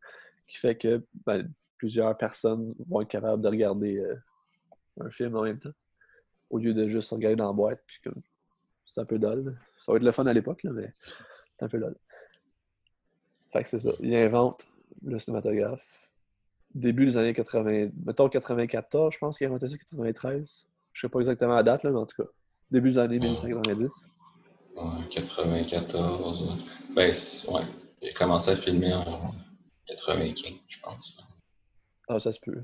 qui 0.46 0.58
fait 0.58 0.76
que 0.76 1.04
ben, 1.26 1.48
plusieurs 1.76 2.16
personnes 2.16 2.74
vont 2.86 3.00
être 3.00 3.08
capables 3.08 3.42
de 3.42 3.48
regarder 3.48 3.98
euh, 3.98 4.16
un 5.00 5.10
film 5.10 5.36
en 5.36 5.42
même 5.42 5.58
temps, 5.58 5.72
au 6.50 6.58
lieu 6.58 6.74
de 6.74 6.86
juste 6.88 7.10
regarder 7.10 7.36
dans 7.36 7.46
la 7.48 7.52
boîte. 7.52 7.80
Puis 7.86 7.98
comme, 8.04 8.22
c'est 8.86 9.00
un 9.00 9.04
peu 9.04 9.18
dole. 9.18 9.58
Ça 9.78 9.92
va 9.92 9.96
être 9.98 10.04
le 10.04 10.12
fun 10.12 10.26
à 10.26 10.32
l'époque, 10.32 10.60
mais 10.64 10.92
c'est 11.56 11.64
un 11.64 11.68
peu 11.68 11.78
dole. 11.78 11.96
Fait 13.52 13.62
que 13.62 13.68
c'est 13.68 13.78
ça. 13.80 13.90
Il 14.00 14.14
invente 14.14 14.66
le 15.04 15.18
cinématographe. 15.18 16.08
Début 16.74 17.04
des 17.06 17.16
années 17.16 17.34
80, 17.34 17.90
mettons 18.06 18.28
94, 18.28 19.12
je 19.12 19.18
pense 19.18 19.36
qu'il 19.36 19.46
a 19.46 19.50
inventé 19.50 19.68
ça, 19.68 19.76
93. 19.76 20.64
Je 20.92 21.00
sais 21.00 21.08
pas 21.08 21.20
exactement 21.20 21.54
la 21.54 21.62
date, 21.62 21.84
là, 21.84 21.90
mais 21.90 21.98
en 21.98 22.06
tout 22.06 22.22
cas, 22.22 22.28
début 22.70 22.90
des 22.90 22.98
années 22.98 23.18
1990. 23.18 24.08
Ouais, 24.76 25.08
94. 25.10 26.58
Ben, 26.94 27.12
ouais. 27.48 27.62
Il 28.02 28.08
a 28.08 28.12
commencé 28.14 28.50
à 28.50 28.56
filmer 28.56 28.92
en 28.92 29.32
95, 29.86 30.54
je 30.68 30.78
pense. 30.80 31.16
Ah, 32.08 32.18
ça 32.18 32.32
se 32.32 32.40
peut. 32.40 32.62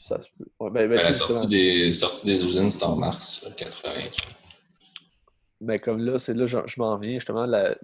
Ça 0.00 0.20
se 0.20 0.28
peut. 0.36 0.44
Ouais, 0.58 0.70
ben, 0.70 0.88
ben, 0.88 0.96
Ben, 0.96 1.02
la 1.02 1.14
sortie 1.14 1.46
des, 1.46 1.92
sortie 1.92 2.26
des 2.26 2.44
usines, 2.44 2.70
c'était 2.70 2.84
en 2.84 2.96
mars 2.96 3.42
là, 3.44 3.50
95. 3.56 4.10
Mais 5.60 5.78
comme 5.78 6.04
là, 6.04 6.18
c'est 6.18 6.34
là 6.34 6.46
je, 6.46 6.58
je 6.66 6.80
m'en 6.80 6.96
viens 6.98 7.14
justement. 7.14 7.46
La... 7.46 7.76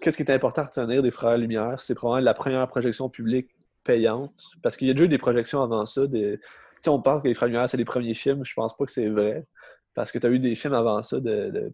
Qu'est-ce 0.00 0.16
qui 0.16 0.22
est 0.22 0.30
important 0.30 0.62
à 0.62 0.64
retenir 0.66 1.02
des 1.02 1.10
Frères 1.10 1.38
Lumière? 1.38 1.80
C'est 1.80 1.94
probablement 1.94 2.24
la 2.24 2.34
première 2.34 2.68
projection 2.68 3.08
publique 3.08 3.48
payante. 3.84 4.32
Parce 4.62 4.76
qu'il 4.76 4.88
y 4.88 4.90
a 4.90 4.94
déjà 4.94 5.04
eu 5.06 5.08
des 5.08 5.18
projections 5.18 5.62
avant 5.62 5.86
ça. 5.86 6.06
Des... 6.06 6.38
Sais, 6.82 6.90
on 6.90 7.00
parle 7.00 7.22
que 7.22 7.28
les 7.28 7.34
Frères 7.34 7.46
Lumière, 7.48 7.68
c'est 7.68 7.76
les 7.76 7.84
premiers 7.84 8.12
films. 8.12 8.44
Je 8.44 8.54
pense 8.54 8.76
pas 8.76 8.84
que 8.84 8.90
c'est 8.90 9.08
vrai. 9.08 9.46
Parce 9.94 10.10
que 10.10 10.18
tu 10.18 10.26
as 10.26 10.30
eu 10.30 10.40
des 10.40 10.56
films 10.56 10.74
avant 10.74 11.00
ça 11.02 11.20
de. 11.20 11.50
de- 11.50 11.72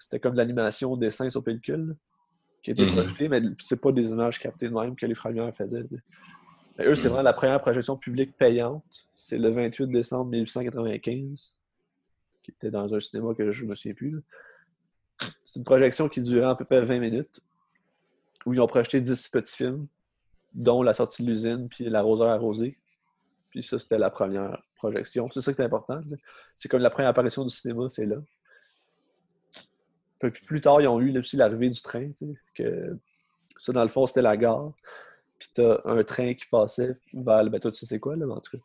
C'était 0.00 0.18
comme 0.18 0.32
de 0.32 0.38
l'animation 0.38 0.96
dessin 0.96 1.30
sur 1.30 1.44
pellicule 1.44 1.94
qui 2.62 2.72
était 2.72 2.84
Mhm. 2.86 2.92
projeté, 2.92 3.28
mais 3.28 3.40
c'est 3.60 3.80
pas 3.80 3.92
des 3.92 4.10
images 4.10 4.40
captées 4.40 4.68
de 4.68 4.74
même 4.74 4.96
que 4.96 5.06
les 5.06 5.14
Frères 5.14 5.30
Lumière 5.32 5.54
faisaient. 5.54 5.84
tu 5.84 5.96
sais. 5.96 6.02
Mais 6.76 6.86
eux, 6.86 6.94
c'est 6.96 7.04
Mhm. 7.04 7.10
vraiment 7.10 7.22
la 7.22 7.32
première 7.32 7.60
projection 7.60 7.96
publique 7.96 8.36
payante. 8.36 9.08
C'est 9.14 9.38
le 9.38 9.50
28 9.50 9.86
décembre 9.88 10.26
1895, 10.30 11.54
qui 12.42 12.50
était 12.50 12.70
dans 12.72 12.92
un 12.92 12.98
cinéma 13.00 13.34
que 13.34 13.52
je 13.52 13.64
me 13.64 13.76
souviens 13.76 13.94
plus. 13.94 14.20
C'est 15.44 15.58
une 15.60 15.64
projection 15.64 16.08
qui 16.08 16.20
durait 16.20 16.46
à 16.50 16.54
peu 16.56 16.64
près 16.64 16.80
20 16.82 16.98
minutes, 16.98 17.40
où 18.46 18.54
ils 18.54 18.60
ont 18.60 18.66
projeté 18.66 19.00
10 19.00 19.28
petits 19.28 19.54
films, 19.56 19.86
dont 20.52 20.82
La 20.82 20.94
sortie 20.94 21.22
de 21.24 21.28
l'usine 21.30 21.68
puis 21.68 21.84
L'arroseur 21.84 22.28
arrosé. 22.28 22.76
Puis 23.52 23.62
ça, 23.62 23.78
c'était 23.78 23.98
la 23.98 24.10
première 24.10 24.62
projection. 24.76 25.30
C'est 25.30 25.42
ça 25.42 25.52
qui 25.52 25.60
est 25.60 25.64
important. 25.64 26.00
C'est 26.54 26.68
comme 26.68 26.80
la 26.80 26.90
première 26.90 27.10
apparition 27.10 27.44
du 27.44 27.50
cinéma, 27.50 27.88
c'est 27.90 28.06
là. 28.06 28.16
Puis 30.18 30.44
plus 30.46 30.60
tard, 30.60 30.80
ils 30.80 30.88
ont 30.88 31.00
eu 31.00 31.16
aussi 31.18 31.36
l'arrivée 31.36 31.68
du 31.68 31.82
train. 31.82 32.10
que 32.54 32.96
ça, 33.58 33.72
dans 33.72 33.82
le 33.82 33.88
fond, 33.88 34.06
c'était 34.06 34.22
la 34.22 34.36
gare. 34.38 34.72
Puis 35.38 35.50
t'as 35.54 35.80
un 35.84 36.02
train 36.02 36.32
qui 36.34 36.46
passait 36.46 36.96
vers... 37.12 37.44
Ben 37.50 37.60
toi, 37.60 37.70
tu 37.70 37.84
sais 37.84 37.98
quoi, 37.98 38.16
là, 38.16 38.26
en 38.26 38.40
tout 38.40 38.56
cas. 38.56 38.62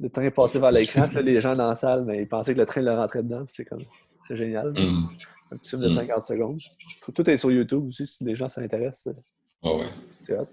Le 0.00 0.10
train 0.10 0.30
passait 0.30 0.58
vers 0.58 0.72
l'écran, 0.72 1.06
puis 1.06 1.16
là, 1.16 1.22
les 1.22 1.40
gens 1.40 1.54
dans 1.54 1.68
la 1.68 1.74
salle, 1.74 2.04
mais 2.04 2.22
ils 2.22 2.28
pensaient 2.28 2.52
que 2.52 2.58
le 2.58 2.66
train 2.66 2.80
leur 2.80 2.96
rentrait 2.96 3.22
dedans. 3.22 3.44
C'est 3.46 3.64
comme... 3.64 3.84
C'est 4.26 4.36
génial. 4.36 4.72
Hum. 4.76 5.08
Un 5.52 5.56
petit 5.56 5.70
film 5.70 5.82
de 5.82 5.86
Mm. 5.86 5.90
50 5.90 6.22
secondes. 6.22 6.60
Tout, 7.14 7.30
est 7.30 7.36
sur 7.36 7.52
YouTube 7.52 7.86
aussi, 7.86 8.06
si 8.06 8.24
les 8.24 8.34
gens 8.34 8.48
s'intéressent. 8.48 9.14
Ouais, 9.62 9.78
ouais. 9.78 9.90
C'est 10.16 10.36
hot. 10.36 10.48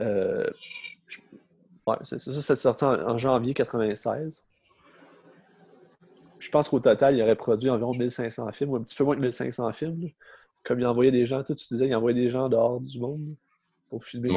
Euh, 0.00 0.50
ouais, 1.86 1.96
c'est 2.02 2.20
ça, 2.20 2.32
c'est 2.32 2.56
sorti 2.56 2.84
en, 2.84 3.18
janvier 3.18 3.54
96. 3.54 4.42
Je 6.38 6.50
pense 6.50 6.68
qu'au 6.68 6.80
total, 6.80 7.16
il 7.16 7.22
aurait 7.22 7.36
produit 7.36 7.70
environ 7.70 7.94
1500 7.94 8.52
films, 8.52 8.70
ou 8.70 8.76
un 8.76 8.82
petit 8.82 8.94
peu 8.94 9.04
moins 9.04 9.16
de 9.16 9.20
1500 9.20 9.72
films. 9.72 10.10
Comme 10.64 10.80
il 10.80 10.86
envoyait 10.86 11.12
des 11.12 11.26
gens, 11.26 11.42
toi 11.42 11.54
tu 11.54 11.66
disais, 11.68 11.88
il 11.88 11.94
envoyait 11.94 12.20
des 12.20 12.28
gens 12.28 12.48
dehors 12.48 12.80
du 12.80 12.98
monde 12.98 13.34
pour 13.88 14.04
filmer. 14.04 14.30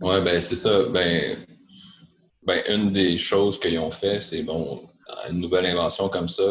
Ouais, 0.00 0.20
ben 0.20 0.40
c'est 0.40 0.56
ça. 0.56 0.84
Ben, 0.84 1.44
ben, 2.44 2.62
une 2.68 2.92
des 2.92 3.18
choses 3.18 3.58
qu'ils 3.58 3.78
ont 3.78 3.90
fait, 3.90 4.20
c'est 4.20 4.42
bon, 4.42 4.88
une 5.28 5.40
nouvelle 5.40 5.66
invention 5.66 6.08
comme 6.08 6.28
ça, 6.28 6.44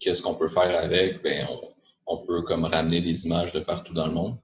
qu'est-ce 0.00 0.22
qu'on 0.22 0.34
peut 0.34 0.48
faire 0.48 0.82
avec? 0.82 1.22
Ben, 1.22 1.46
on, 1.50 1.60
on 2.08 2.16
peut 2.18 2.42
comme 2.42 2.64
ramener 2.64 3.00
des 3.00 3.26
images 3.26 3.52
de 3.52 3.60
partout 3.60 3.92
dans 3.92 4.06
le 4.06 4.12
monde. 4.12 4.36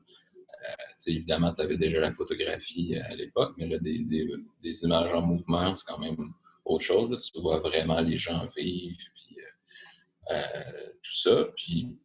Euh, 1.09 1.13
évidemment, 1.13 1.53
tu 1.53 1.63
avais 1.63 1.77
déjà 1.77 2.01
la 2.01 2.13
photographie 2.13 2.97
à 2.97 3.15
l'époque, 3.15 3.55
mais 3.57 3.69
là, 3.69 3.79
des, 3.79 4.85
images 4.85 5.13
en 5.15 5.23
mouvement, 5.23 5.75
c'est 5.75 5.87
quand 5.87 5.99
même 5.99 6.33
autre 6.65 6.85
chose. 6.85 7.31
Tu 7.33 7.41
vois 7.41 7.61
vraiment 7.61 8.01
les 8.01 8.17
gens 8.17 8.47
vivre, 8.57 8.97
puis 9.15 9.37
euh, 9.41 10.35
euh, 10.35 10.91
tout 11.03 11.17
ça. 11.17 11.47
Puis, 11.57 11.97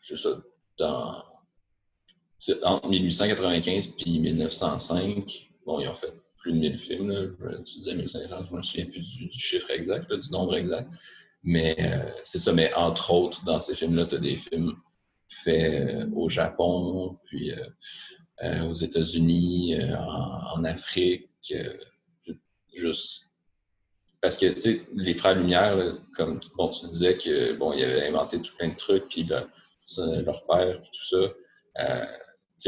c'est 0.00 0.16
ça, 0.16 0.42
dans, 0.78 1.22
entre 2.62 2.88
1895 2.88 3.88
puis 3.88 4.18
1905, 4.18 5.50
bon, 5.64 5.80
ils 5.80 5.88
ont 5.88 5.94
fait 5.94 6.12
plus 6.38 6.52
de 6.52 6.58
1000 6.58 6.78
films. 6.78 7.36
Tu 7.64 7.78
disais 7.78 7.94
1500, 7.94 8.18
je 8.28 8.52
ne 8.52 8.56
me 8.56 8.62
souviens 8.62 8.86
plus 8.86 9.16
du, 9.16 9.30
chiffre 9.30 9.70
exact, 9.70 10.12
du 10.12 10.30
nombre 10.30 10.56
exact. 10.56 10.90
Mais 11.42 11.76
euh, 11.78 12.10
c'est 12.24 12.38
ça, 12.38 12.52
mais 12.52 12.72
entre 12.74 13.12
autres, 13.12 13.44
dans 13.44 13.60
ces 13.60 13.74
films-là, 13.74 14.06
tu 14.06 14.14
as 14.16 14.18
des 14.18 14.36
films 14.36 14.74
faits 15.28 15.94
euh, 15.94 16.10
au 16.14 16.28
Japon, 16.28 17.18
puis 17.24 17.52
aux 18.42 18.72
États-Unis, 18.72 19.76
en, 19.96 20.58
en, 20.60 20.64
Afrique, 20.64 21.28
juste 22.74 23.24
parce 24.24 24.38
que, 24.38 24.46
tu 24.54 24.60
sais, 24.60 24.80
les 24.94 25.12
Frères 25.12 25.34
Lumière, 25.34 25.76
comme 26.16 26.40
bon, 26.56 26.70
tu 26.70 26.86
disais 26.86 27.14
que 27.18 27.52
bon, 27.58 27.74
ils 27.74 27.84
avaient 27.84 28.08
inventé 28.08 28.40
tout 28.40 28.56
plein 28.56 28.68
de 28.68 28.74
trucs, 28.74 29.06
puis 29.10 29.24
leur 29.24 30.46
père, 30.46 30.80
puis 30.80 30.90
tout 30.94 31.04
ça. 31.10 31.34
Euh, 31.80 32.06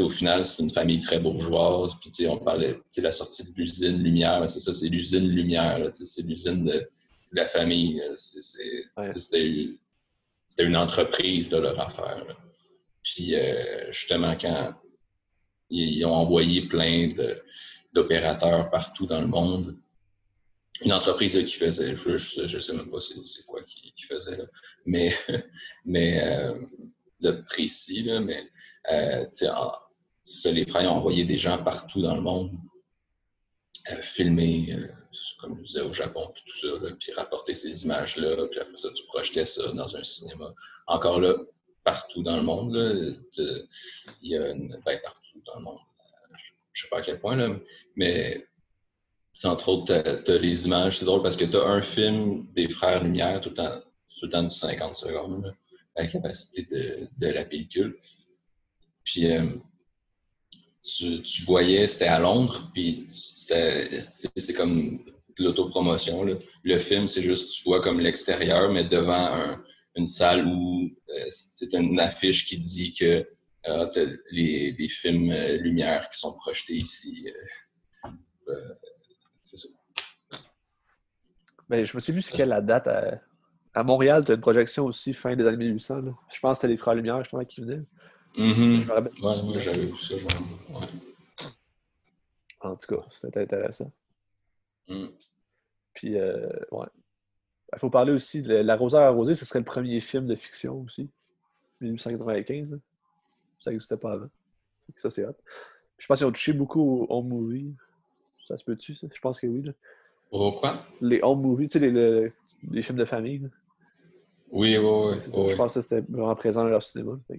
au 0.03 0.09
final, 0.09 0.45
c'est 0.45 0.61
une 0.61 0.69
famille 0.69 1.01
très 1.01 1.19
bourgeoise. 1.19 1.93
Puis, 1.99 2.27
on 2.27 2.37
parlait 2.37 2.79
de 2.95 3.01
la 3.01 3.11
sortie 3.11 3.43
de 3.43 3.51
l'usine 3.55 3.97
Lumière. 4.03 4.47
C'est 4.47 4.59
ça, 4.59 4.71
c'est 4.71 4.87
l'usine 4.87 5.27
Lumière. 5.27 5.89
C'est 5.93 6.21
l'usine 6.21 6.63
de, 6.63 6.87
la 7.31 7.47
famille. 7.47 8.03
C'était 8.15 9.57
une 10.59 10.77
entreprise, 10.77 11.49
là, 11.49 11.59
leur 11.59 11.79
affaire. 11.79 12.23
Puis, 13.01 13.33
euh, 13.33 13.91
justement, 13.91 14.37
quand 14.39 14.75
ils, 15.69 16.05
ont 16.05 16.13
envoyé 16.13 16.67
plein 16.67 17.13
d'opérateurs 17.93 18.69
partout 18.69 19.05
dans 19.05 19.21
le 19.21 19.27
monde, 19.27 19.75
une 20.81 20.93
entreprise 20.93 21.33
qui 21.43 21.53
faisait, 21.53 21.95
je 21.95 22.11
ne 22.41 22.61
sais 22.61 22.73
même 22.73 22.91
pas 22.91 22.99
c'est 22.99 23.45
quoi 23.45 23.61
qui, 23.63 23.93
faisait, 24.07 24.37
là. 24.37 24.45
mais, 24.85 25.13
mais 25.85 26.23
euh, 26.23 26.53
de 27.21 27.31
précis, 27.31 28.03
là, 28.03 28.19
mais 28.19 28.49
euh, 28.91 29.25
ça, 29.31 30.51
les 30.51 30.65
frères 30.65 30.91
ont 30.91 30.97
envoyé 30.97 31.25
des 31.25 31.39
gens 31.39 31.63
partout 31.63 32.01
dans 32.01 32.15
le 32.15 32.21
monde 32.21 32.51
euh, 33.91 34.01
filmer, 34.01 34.73
euh, 34.73 34.87
comme 35.39 35.57
je 35.57 35.63
disais, 35.63 35.81
au 35.81 35.93
Japon, 35.93 36.31
tout 36.33 36.57
ça, 36.57 36.67
puis 36.99 37.13
rapporter 37.13 37.53
ces 37.53 37.83
images-là, 37.83 38.47
puis 38.47 38.59
après 38.59 38.77
ça, 38.77 38.89
tu 38.93 39.03
projetais 39.05 39.45
ça 39.45 39.71
dans 39.71 39.95
un 39.95 40.03
cinéma. 40.03 40.53
Encore 40.87 41.19
là, 41.19 41.35
partout 41.83 42.21
dans 42.21 42.37
le 42.37 42.43
monde, 42.43 42.75
il 43.37 43.67
y 44.21 44.37
a 44.37 44.49
une, 44.51 44.79
ben, 44.85 44.99
partout 45.01 45.26
dans 45.45 45.57
le 45.57 45.63
monde, 45.63 45.79
je 46.73 46.83
sais 46.83 46.89
pas 46.89 46.99
à 46.99 47.01
quel 47.01 47.19
point, 47.19 47.35
là, 47.35 47.55
mais 47.95 48.45
entre 49.43 49.69
autres, 49.69 50.23
tu 50.23 50.31
as, 50.31 50.37
les 50.37 50.65
images. 50.65 50.97
C'est 50.97 51.05
drôle 51.05 51.21
parce 51.21 51.37
que 51.37 51.45
tu 51.45 51.57
as 51.57 51.63
un 51.63 51.81
film 51.81 52.47
des 52.53 52.69
Frères 52.69 53.03
Lumière 53.03 53.39
tout 53.41 53.49
le 53.49 53.55
temps, 53.55 53.79
tout 54.19 54.25
le 54.25 54.29
temps 54.31 54.43
du 54.43 54.49
50 54.49 54.95
secondes, 54.95 55.53
la 55.95 56.07
capacité 56.07 56.63
de, 56.63 57.07
de, 57.17 57.31
la 57.31 57.45
pellicule. 57.45 57.97
Puis 59.03 59.31
euh, 59.31 59.47
tu, 60.83 61.21
tu, 61.21 61.43
voyais, 61.43 61.87
c'était 61.87 62.05
à 62.05 62.19
Londres, 62.19 62.69
puis 62.73 63.07
c'est 63.13 64.53
comme 64.55 65.05
de 65.37 65.43
l'autopromotion. 65.43 66.25
Le 66.63 66.79
film, 66.79 67.05
c'est 67.05 67.21
juste, 67.21 67.53
tu 67.53 67.63
vois 67.63 67.81
comme 67.81 67.99
l'extérieur, 67.99 68.71
mais 68.71 68.83
devant 68.83 69.57
une 69.95 70.07
salle 70.07 70.47
où 70.47 70.89
euh, 71.09 71.25
c'est 71.29 71.73
une 71.73 71.99
affiche 71.99 72.45
qui 72.45 72.57
dit 72.57 72.93
que 72.93 73.27
euh, 73.69 74.17
les, 74.31 74.71
les, 74.73 74.89
films 74.89 75.33
Lumière 75.61 76.09
qui 76.09 76.19
sont 76.19 76.33
projetés 76.33 76.75
ici. 76.75 77.27
c'est 79.43 79.57
ça. 79.57 79.67
Mais 81.69 81.83
je 81.83 81.95
me 81.95 81.99
sais 81.99 82.13
plus 82.13 82.21
c'est 82.21 82.35
quelle 82.35 82.49
la 82.49 82.61
date 82.61 82.87
à 83.77 83.83
Montréal, 83.83 84.25
tu 84.25 84.31
as 84.31 84.35
une 84.35 84.41
projection 84.41 84.85
aussi 84.85 85.13
fin 85.13 85.35
des 85.35 85.45
années 85.45 85.57
1800. 85.57 86.01
Je 86.33 86.39
pense 86.39 86.57
que 86.57 86.61
c'était 86.61 86.67
les 86.67 86.77
Frères 86.77 86.95
Lumière, 86.95 87.19
justement, 87.19 87.45
qui 87.45 87.61
venaient. 87.61 87.83
Mm 88.35 88.51
-hmm. 88.51 89.53
Oui, 89.53 89.61
j'avais 89.61 89.85
vu 89.85 89.97
ça. 89.97 90.15
Ouais. 90.15 90.87
En 92.61 92.75
tout 92.75 92.95
cas, 92.95 93.05
c'était 93.11 93.41
intéressant. 93.41 93.91
Mm. 94.87 95.07
Puis, 95.93 96.17
euh, 96.17 96.49
ouais. 96.71 96.87
Il 97.73 97.79
faut 97.79 97.89
parler 97.89 98.13
aussi 98.13 98.41
de 98.41 98.55
La 98.55 98.75
Roseur 98.75 99.01
arrosée, 99.01 99.35
ce 99.35 99.45
serait 99.45 99.59
le 99.59 99.65
premier 99.65 99.99
film 99.99 100.25
de 100.25 100.35
fiction 100.35 100.81
aussi. 100.81 101.09
1895. 101.81 102.79
Ça 103.59 103.71
n'existait 103.71 103.97
pas 103.97 104.13
avant. 104.13 104.29
Ça, 104.95 105.09
c'est 105.09 105.25
hot. 105.25 105.35
Je 105.97 106.05
pense 106.05 106.19
qu'ils 106.19 106.27
ont 106.27 106.31
touché 106.31 106.53
beaucoup 106.53 106.81
aux 106.81 107.07
home 107.09 107.27
movies. 107.27 107.73
Ça 108.47 108.57
se 108.57 108.63
peut-tu, 108.63 108.95
ça? 108.95 109.07
Je 109.13 109.19
pense 109.19 109.39
que 109.39 109.47
oui. 109.47 109.63
Là. 109.63 109.73
quoi? 110.29 110.85
Les 111.01 111.19
home 111.21 111.41
movies, 111.41 111.69
tu 111.69 111.79
sais, 111.79 111.91
les, 111.91 112.31
les, 112.71 112.81
films 112.81 112.97
de 112.97 113.05
famille. 113.05 113.49
Oui, 114.51 114.77
oui, 114.77 115.15
oui. 115.33 115.49
Je 115.49 115.55
pense 115.55 115.73
que 115.73 115.81
c'était 115.81 116.05
vraiment 116.07 116.35
présent 116.35 116.63
dans 116.63 116.69
leur 116.69 116.83
cinéma. 116.83 117.19
Oui, 117.29 117.37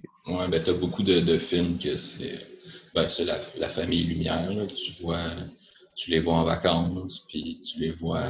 ben, 0.49 0.63
tu 0.63 0.69
as 0.69 0.73
beaucoup 0.73 1.01
de, 1.01 1.19
de, 1.19 1.37
films 1.37 1.79
que 1.79 1.95
c'est 1.95 2.39
ben, 2.93 3.07
la, 3.25 3.39
la, 3.57 3.69
famille 3.69 4.03
Lumière. 4.03 4.51
Là, 4.51 4.67
tu 4.67 5.01
vois, 5.01 5.31
tu 5.95 6.11
les 6.11 6.19
vois 6.19 6.35
en 6.35 6.43
vacances, 6.43 7.25
puis 7.27 7.59
tu 7.61 7.79
les 7.79 7.91
vois. 7.91 8.27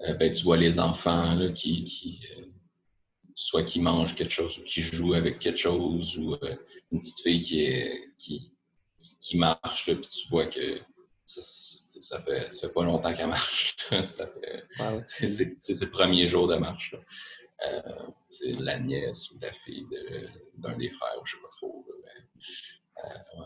Euh, 0.00 0.14
ben, 0.14 0.32
tu 0.32 0.44
vois 0.44 0.56
les 0.56 0.78
enfants 0.78 1.34
là, 1.34 1.50
qui, 1.50 1.84
qui 1.84 2.20
euh, 2.38 2.44
soit 3.40 3.62
qui 3.62 3.78
mangent 3.78 4.16
quelque 4.16 4.32
chose 4.32 4.58
ou 4.58 4.62
qui 4.64 4.80
jouent 4.80 5.14
avec 5.14 5.38
quelque 5.38 5.58
chose, 5.58 6.18
ou 6.18 6.34
euh, 6.34 6.56
une 6.90 6.98
petite 6.98 7.20
fille 7.20 7.40
qui, 7.40 7.60
est, 7.60 8.10
qui, 8.18 8.52
qui 9.20 9.36
marche, 9.38 9.86
là, 9.86 9.94
puis 9.94 10.08
tu 10.08 10.28
vois 10.28 10.46
que 10.46 10.80
ça, 11.24 11.40
ça, 12.00 12.20
fait, 12.20 12.52
ça 12.52 12.62
fait 12.66 12.72
pas 12.74 12.82
longtemps 12.82 13.14
qu'elle 13.14 13.28
marche. 13.28 13.76
ça 14.06 14.26
fait, 14.26 14.64
c'est 15.06 15.74
ses 15.74 15.90
premiers 15.90 16.28
jours 16.28 16.48
de 16.48 16.56
marche. 16.56 16.92
Là. 16.92 16.98
Euh, 17.68 18.06
c'est 18.28 18.52
la 18.58 18.80
nièce 18.80 19.30
ou 19.30 19.38
la 19.40 19.52
fille 19.52 19.86
d'un 20.56 20.76
des 20.76 20.90
frères, 20.90 21.20
je 21.24 21.36
sais 21.36 21.42
pas 21.42 21.48
trop. 21.58 21.86
Euh, 23.04 23.44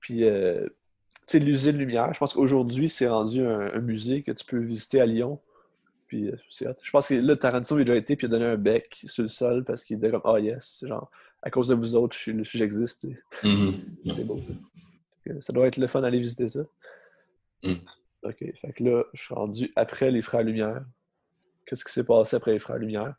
Puis, 0.00 0.24
euh, 0.24 0.66
tu 0.66 1.22
sais, 1.26 1.38
l'usine 1.38 1.78
Lumière, 1.78 2.12
je 2.12 2.18
pense 2.18 2.34
qu'aujourd'hui, 2.34 2.90
c'est 2.90 3.08
rendu 3.08 3.40
un, 3.40 3.80
musée 3.80 4.22
que 4.22 4.32
tu 4.32 4.44
peux 4.44 4.58
visiter 4.58 5.00
à 5.00 5.06
Lyon. 5.06 5.40
Puis, 6.08 6.30
je 6.50 6.90
pense 6.90 7.08
que 7.08 7.14
là, 7.14 7.36
Tarantino 7.36 7.78
il 7.78 7.82
a 7.82 7.84
déjà 7.84 7.96
été, 7.96 8.16
puis 8.16 8.26
il 8.26 8.30
a 8.34 8.38
donné 8.38 8.50
un 8.50 8.56
bec 8.56 9.04
sur 9.06 9.22
le 9.22 9.28
sol 9.28 9.64
parce 9.64 9.84
qu'il 9.84 9.98
était 9.98 10.10
comme, 10.10 10.22
ah 10.24 10.32
oh, 10.32 10.38
yes, 10.38 10.84
genre, 10.86 11.10
à 11.42 11.50
cause 11.50 11.68
de 11.68 11.74
vous 11.74 11.94
autres, 11.94 12.16
j'existe. 12.16 13.06
Mm-hmm. 13.42 14.14
C'est 14.14 14.24
beau, 14.24 14.40
ça. 14.42 14.52
Ça 15.40 15.52
doit 15.52 15.66
être 15.66 15.76
le 15.76 15.86
fun 15.86 16.00
d'aller 16.00 16.18
visiter 16.18 16.48
ça. 16.48 16.62
Mm. 17.62 17.74
OK. 18.22 18.38
Fait 18.38 18.72
que 18.74 18.82
là, 18.84 19.04
je 19.12 19.22
suis 19.22 19.34
rendu 19.34 19.70
après 19.76 20.10
les 20.10 20.22
Frères 20.22 20.42
Lumière 20.42 20.82
qu'est-ce 21.68 21.84
qui 21.84 21.92
s'est 21.92 22.04
passé 22.04 22.36
après 22.36 22.52
les 22.52 22.58
Frères 22.58 22.78
Lumière? 22.78 23.14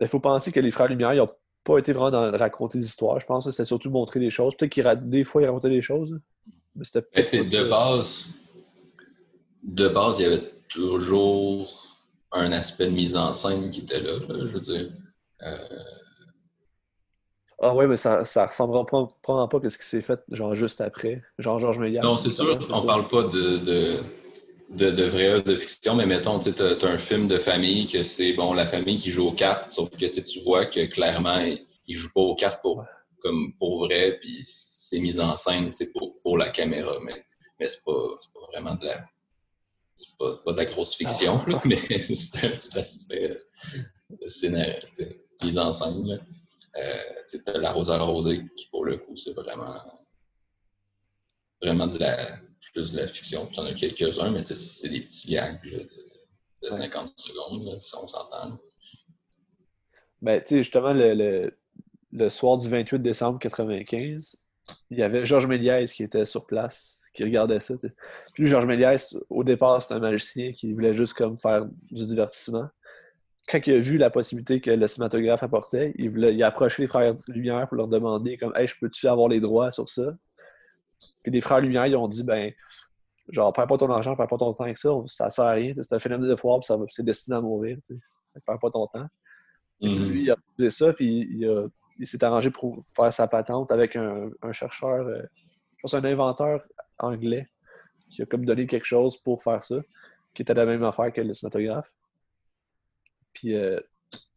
Il 0.00 0.08
faut 0.08 0.20
penser 0.20 0.52
que 0.52 0.60
les 0.60 0.70
Frères 0.70 0.88
Lumière, 0.88 1.12
ils 1.12 1.18
n'ont 1.18 1.30
pas 1.64 1.78
été 1.78 1.92
vraiment 1.92 2.10
dans 2.10 2.36
raconter 2.36 2.78
des 2.78 2.86
histoires, 2.86 3.20
je 3.20 3.26
pense. 3.26 3.48
C'était 3.50 3.64
surtout 3.64 3.90
montrer 3.90 4.20
des 4.20 4.30
choses. 4.30 4.56
Peut-être 4.56 4.72
qu'ils 4.72 5.08
des 5.08 5.24
fois, 5.24 5.42
ils 5.42 5.46
racontaient 5.46 5.68
des 5.68 5.82
choses. 5.82 6.18
Mais 6.74 6.84
c'était 6.84 7.02
peut-être. 7.02 7.48
De 7.48 7.68
base, 7.68 8.26
de 9.62 9.88
base, 9.88 10.20
il 10.20 10.22
y 10.22 10.26
avait 10.26 10.52
toujours 10.68 11.98
un 12.32 12.52
aspect 12.52 12.86
de 12.86 12.92
mise 12.92 13.16
en 13.16 13.34
scène 13.34 13.70
qui 13.70 13.80
était 13.80 14.00
là, 14.00 14.18
je 14.28 14.34
veux 14.34 14.60
dire. 14.60 14.90
Euh, 15.42 15.56
ah 17.60 17.74
oui, 17.74 17.86
mais 17.86 17.96
ça, 17.96 18.24
ça 18.24 18.46
ressemblera 18.46 18.86
pas, 18.86 19.08
pas 19.22 19.42
à 19.42 19.70
ce 19.70 19.78
qui 19.78 19.84
s'est 19.84 20.00
fait 20.00 20.20
genre 20.30 20.54
juste 20.54 20.80
après. 20.80 21.22
Genre 21.38 21.58
Georges 21.58 21.78
Méliès. 21.78 22.02
Non, 22.02 22.16
c'est 22.16 22.30
sûr, 22.30 22.58
on 22.70 22.82
parle 22.82 23.08
pas 23.08 23.24
de 23.24 24.02
de, 24.68 24.90
de 24.90 25.04
vrai 25.04 25.42
de 25.42 25.56
fiction, 25.56 25.94
mais 25.94 26.06
mettons, 26.06 26.38
tu 26.38 26.50
as, 26.50 26.84
un 26.84 26.98
film 26.98 27.26
de 27.26 27.36
famille 27.36 27.86
que 27.86 28.02
c'est 28.02 28.32
bon 28.34 28.52
la 28.52 28.66
famille 28.66 28.96
qui 28.96 29.10
joue 29.10 29.28
aux 29.28 29.32
cartes, 29.32 29.72
sauf 29.72 29.90
que 29.90 30.06
tu 30.06 30.40
vois 30.40 30.66
que 30.66 30.84
clairement, 30.86 31.40
il, 31.40 31.64
ne 31.88 31.94
joue 31.94 32.10
pas 32.12 32.20
aux 32.20 32.34
cartes 32.34 32.60
pour, 32.60 32.84
comme 33.22 33.54
pour 33.58 33.86
vrai, 33.86 34.18
puis 34.20 34.40
c'est 34.44 34.98
mis 34.98 35.18
en 35.20 35.36
scène 35.36 35.70
pour, 35.92 36.20
pour 36.22 36.36
la 36.36 36.50
caméra, 36.50 36.98
mais, 37.02 37.24
mais 37.58 37.68
c'est 37.68 37.82
pas, 37.84 37.92
pas 37.92 38.46
vraiment 38.52 38.74
de 38.74 38.86
la. 38.86 39.04
C'est 39.98 40.16
pas, 40.16 40.36
pas, 40.44 40.52
de 40.52 40.56
la 40.58 40.64
grosse 40.64 40.94
fiction, 40.94 41.42
ah. 41.48 41.60
mais 41.64 41.80
c'est 42.14 42.44
un 42.44 42.50
petit 42.50 42.78
aspect 42.78 43.36
de 44.10 44.28
scénario, 44.28 44.74
mise 45.42 45.58
en 45.58 45.72
scène. 45.72 46.24
Euh, 46.76 47.02
tu 47.28 47.40
as 47.46 47.58
l'arroseur 47.58 48.06
rosé 48.06 48.44
qui, 48.56 48.68
pour 48.68 48.84
le 48.84 48.98
coup, 48.98 49.16
c'est 49.16 49.32
vraiment, 49.32 49.74
vraiment 51.60 51.88
de 51.88 51.98
la 51.98 52.38
plus 52.72 52.92
de 52.92 52.98
la 53.00 53.08
fiction. 53.08 53.46
Puis, 53.46 53.58
en 53.58 53.66
as 53.66 53.74
quelques-uns, 53.74 54.30
mais 54.30 54.44
c'est 54.44 54.88
des 54.88 55.00
petits 55.00 55.32
gags 55.32 55.60
de, 56.62 56.70
50 56.70 57.12
secondes, 57.16 57.80
si 57.80 57.94
on 57.96 58.06
s'entend. 58.06 58.58
Ben, 60.20 60.40
tu 60.40 60.48
sais, 60.48 60.58
justement, 60.58 60.92
le, 60.92 61.52
le, 62.12 62.28
soir 62.28 62.56
du 62.56 62.68
28 62.68 63.00
décembre 63.00 63.38
1995, 63.38 64.36
il 64.90 64.98
y 64.98 65.02
avait 65.02 65.24
Georges 65.24 65.46
Méliès 65.46 65.92
qui 65.92 66.02
était 66.02 66.24
sur 66.24 66.46
place, 66.46 67.00
qui 67.18 67.24
regardait 67.24 67.58
ça. 67.58 67.74
Puis 68.32 68.46
Georges 68.46 68.66
Méliès, 68.66 69.16
au 69.28 69.42
départ, 69.42 69.82
c'était 69.82 69.94
un 69.94 69.98
magicien 69.98 70.52
qui 70.52 70.72
voulait 70.72 70.94
juste 70.94 71.14
comme 71.14 71.36
faire 71.36 71.66
du 71.90 72.04
divertissement. 72.04 72.68
Quand 73.48 73.58
il 73.66 73.74
a 73.74 73.78
vu 73.80 73.98
la 73.98 74.10
possibilité 74.10 74.60
que 74.60 74.70
le 74.70 74.86
cinématographe 74.86 75.42
apportait, 75.42 75.92
il, 75.96 76.10
voulait, 76.10 76.32
il 76.34 76.42
a 76.44 76.46
approché 76.46 76.82
les 76.82 76.86
frères 76.86 77.14
Lumière 77.26 77.66
pour 77.66 77.76
leur 77.76 77.88
demander 77.88 78.36
comme 78.36 78.54
Hey, 78.54 78.68
je 78.68 78.76
peux-tu 78.80 79.08
avoir 79.08 79.28
les 79.28 79.40
droits 79.40 79.72
sur 79.72 79.88
ça? 79.88 80.14
Puis 81.22 81.32
les 81.32 81.40
frères 81.40 81.60
Lumière, 81.60 81.86
ils 81.86 81.96
ont 81.96 82.06
dit, 82.06 82.22
ben, 82.22 82.52
genre, 83.30 83.52
perds 83.52 83.66
pas 83.66 83.78
ton 83.78 83.90
argent, 83.90 84.14
perds 84.14 84.28
pas 84.28 84.36
ton 84.36 84.52
temps 84.52 84.64
avec 84.64 84.78
ça, 84.78 84.90
ça 85.06 85.30
sert 85.30 85.44
à 85.44 85.52
rien. 85.52 85.72
C'est 85.74 85.92
un 85.92 85.98
phénomène 85.98 86.28
de 86.28 86.36
foire, 86.36 86.60
puis 86.60 86.72
c'est 86.90 87.04
destiné 87.04 87.36
à 87.36 87.40
mourir. 87.40 87.78
Tu 87.84 87.98
perds 88.46 88.60
pas 88.60 88.70
ton 88.70 88.86
temps. 88.86 89.08
Et 89.80 89.88
puis, 89.88 89.96
mm-hmm. 89.96 90.08
lui, 90.08 90.22
il 90.22 90.30
a 90.30 90.36
posé 90.56 90.70
ça, 90.70 90.92
puis 90.92 91.28
il, 91.98 92.06
s'est 92.06 92.22
arrangé 92.22 92.50
pour 92.50 92.78
faire 92.94 93.12
sa 93.12 93.26
patente 93.26 93.72
avec 93.72 93.96
un, 93.96 94.30
chercheur, 94.52 95.06
euh, 95.06 95.22
je 95.78 95.82
pense 95.82 95.94
un 95.94 96.04
inventeur 96.04 96.66
anglais, 96.98 97.48
qui 98.10 98.22
a 98.22 98.26
comme 98.26 98.44
donné 98.44 98.66
quelque 98.66 98.86
chose 98.86 99.16
pour 99.16 99.42
faire 99.42 99.62
ça, 99.62 99.76
qui 100.34 100.42
était 100.42 100.54
la 100.54 100.66
même 100.66 100.82
affaire 100.82 101.12
que 101.12 101.20
le 101.20 101.32
cinématographe. 101.32 101.92
Puis 103.32 103.54
euh, 103.54 103.80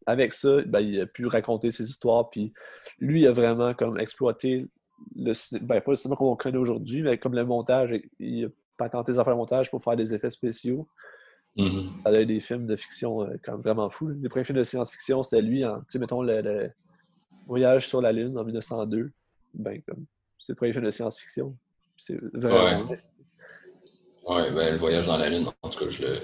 avec 0.06 0.32
ça, 0.32 0.62
ben, 0.62 0.80
il 0.80 1.00
a 1.00 1.06
pu 1.06 1.26
raconter 1.26 1.72
ses 1.72 1.88
histoires, 1.88 2.30
puis 2.30 2.52
lui, 3.00 3.22
il 3.22 3.26
a 3.26 3.32
vraiment 3.32 3.74
comme 3.74 3.98
exploité 3.98 4.68
le 5.16 5.34
cinéma, 5.34 5.66
ben, 5.66 5.80
pas 5.80 5.92
le 5.92 5.96
cinéma 5.96 6.16
qu'on 6.16 6.36
connaît 6.36 6.58
aujourd'hui, 6.58 7.02
mais 7.02 7.18
comme 7.18 7.34
le 7.34 7.44
montage, 7.44 8.00
il 8.20 8.44
a 8.44 8.48
patenté 8.76 9.12
des 9.12 9.18
affaires 9.18 9.34
de 9.34 9.38
montage 9.38 9.70
pour 9.70 9.82
faire 9.82 9.96
des 9.96 10.14
effets 10.14 10.30
spéciaux. 10.30 10.86
Mhm. 11.56 11.90
Ça 12.04 12.08
avait 12.08 12.24
des 12.24 12.38
films 12.38 12.66
de 12.66 12.76
fiction 12.76 13.22
euh, 13.22 13.34
quand 13.42 13.52
même 13.52 13.62
vraiment 13.62 13.90
fous. 13.90 14.08
Les 14.08 14.28
premiers 14.28 14.44
films 14.44 14.58
de 14.58 14.64
science-fiction, 14.64 15.24
c'était 15.24 15.42
lui, 15.42 15.64
en, 15.64 15.82
mettons, 15.96 16.22
le, 16.22 16.40
le 16.40 16.70
Voyage 17.46 17.88
sur 17.88 18.00
la 18.00 18.12
Lune 18.12 18.38
en 18.38 18.44
1902. 18.44 19.10
Ben, 19.54 19.82
comme, 19.82 20.06
c'est 20.42 20.52
le 20.52 20.56
premier 20.56 20.72
film 20.72 20.84
de 20.84 20.90
science-fiction. 20.90 21.56
C'est 21.96 22.18
vraiment... 22.34 22.88
Ouais, 24.24 24.52
ben, 24.52 24.72
le 24.74 24.78
voyage 24.78 25.06
dans 25.06 25.16
la 25.16 25.30
Lune, 25.30 25.48
en 25.62 25.68
tout 25.70 25.78
cas, 25.78 25.88
je 25.88 26.02
le, 26.02 26.20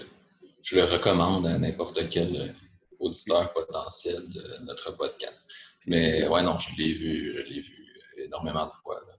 je 0.63 0.77
le 0.77 0.85
recommande 0.85 1.47
à 1.47 1.57
n'importe 1.59 2.09
quel 2.09 2.55
auditeur 2.99 3.53
potentiel 3.53 4.29
de 4.29 4.65
notre 4.65 4.97
podcast. 4.97 5.51
Mais 5.87 6.27
ouais, 6.29 6.43
non, 6.43 6.59
je 6.59 6.71
l'ai 6.77 6.93
vu, 6.95 7.39
je 7.39 7.47
l'ai 7.47 7.61
vu 7.61 7.87
énormément 8.19 8.67
de 8.67 8.73
fois. 8.73 9.01
là. 9.07 9.15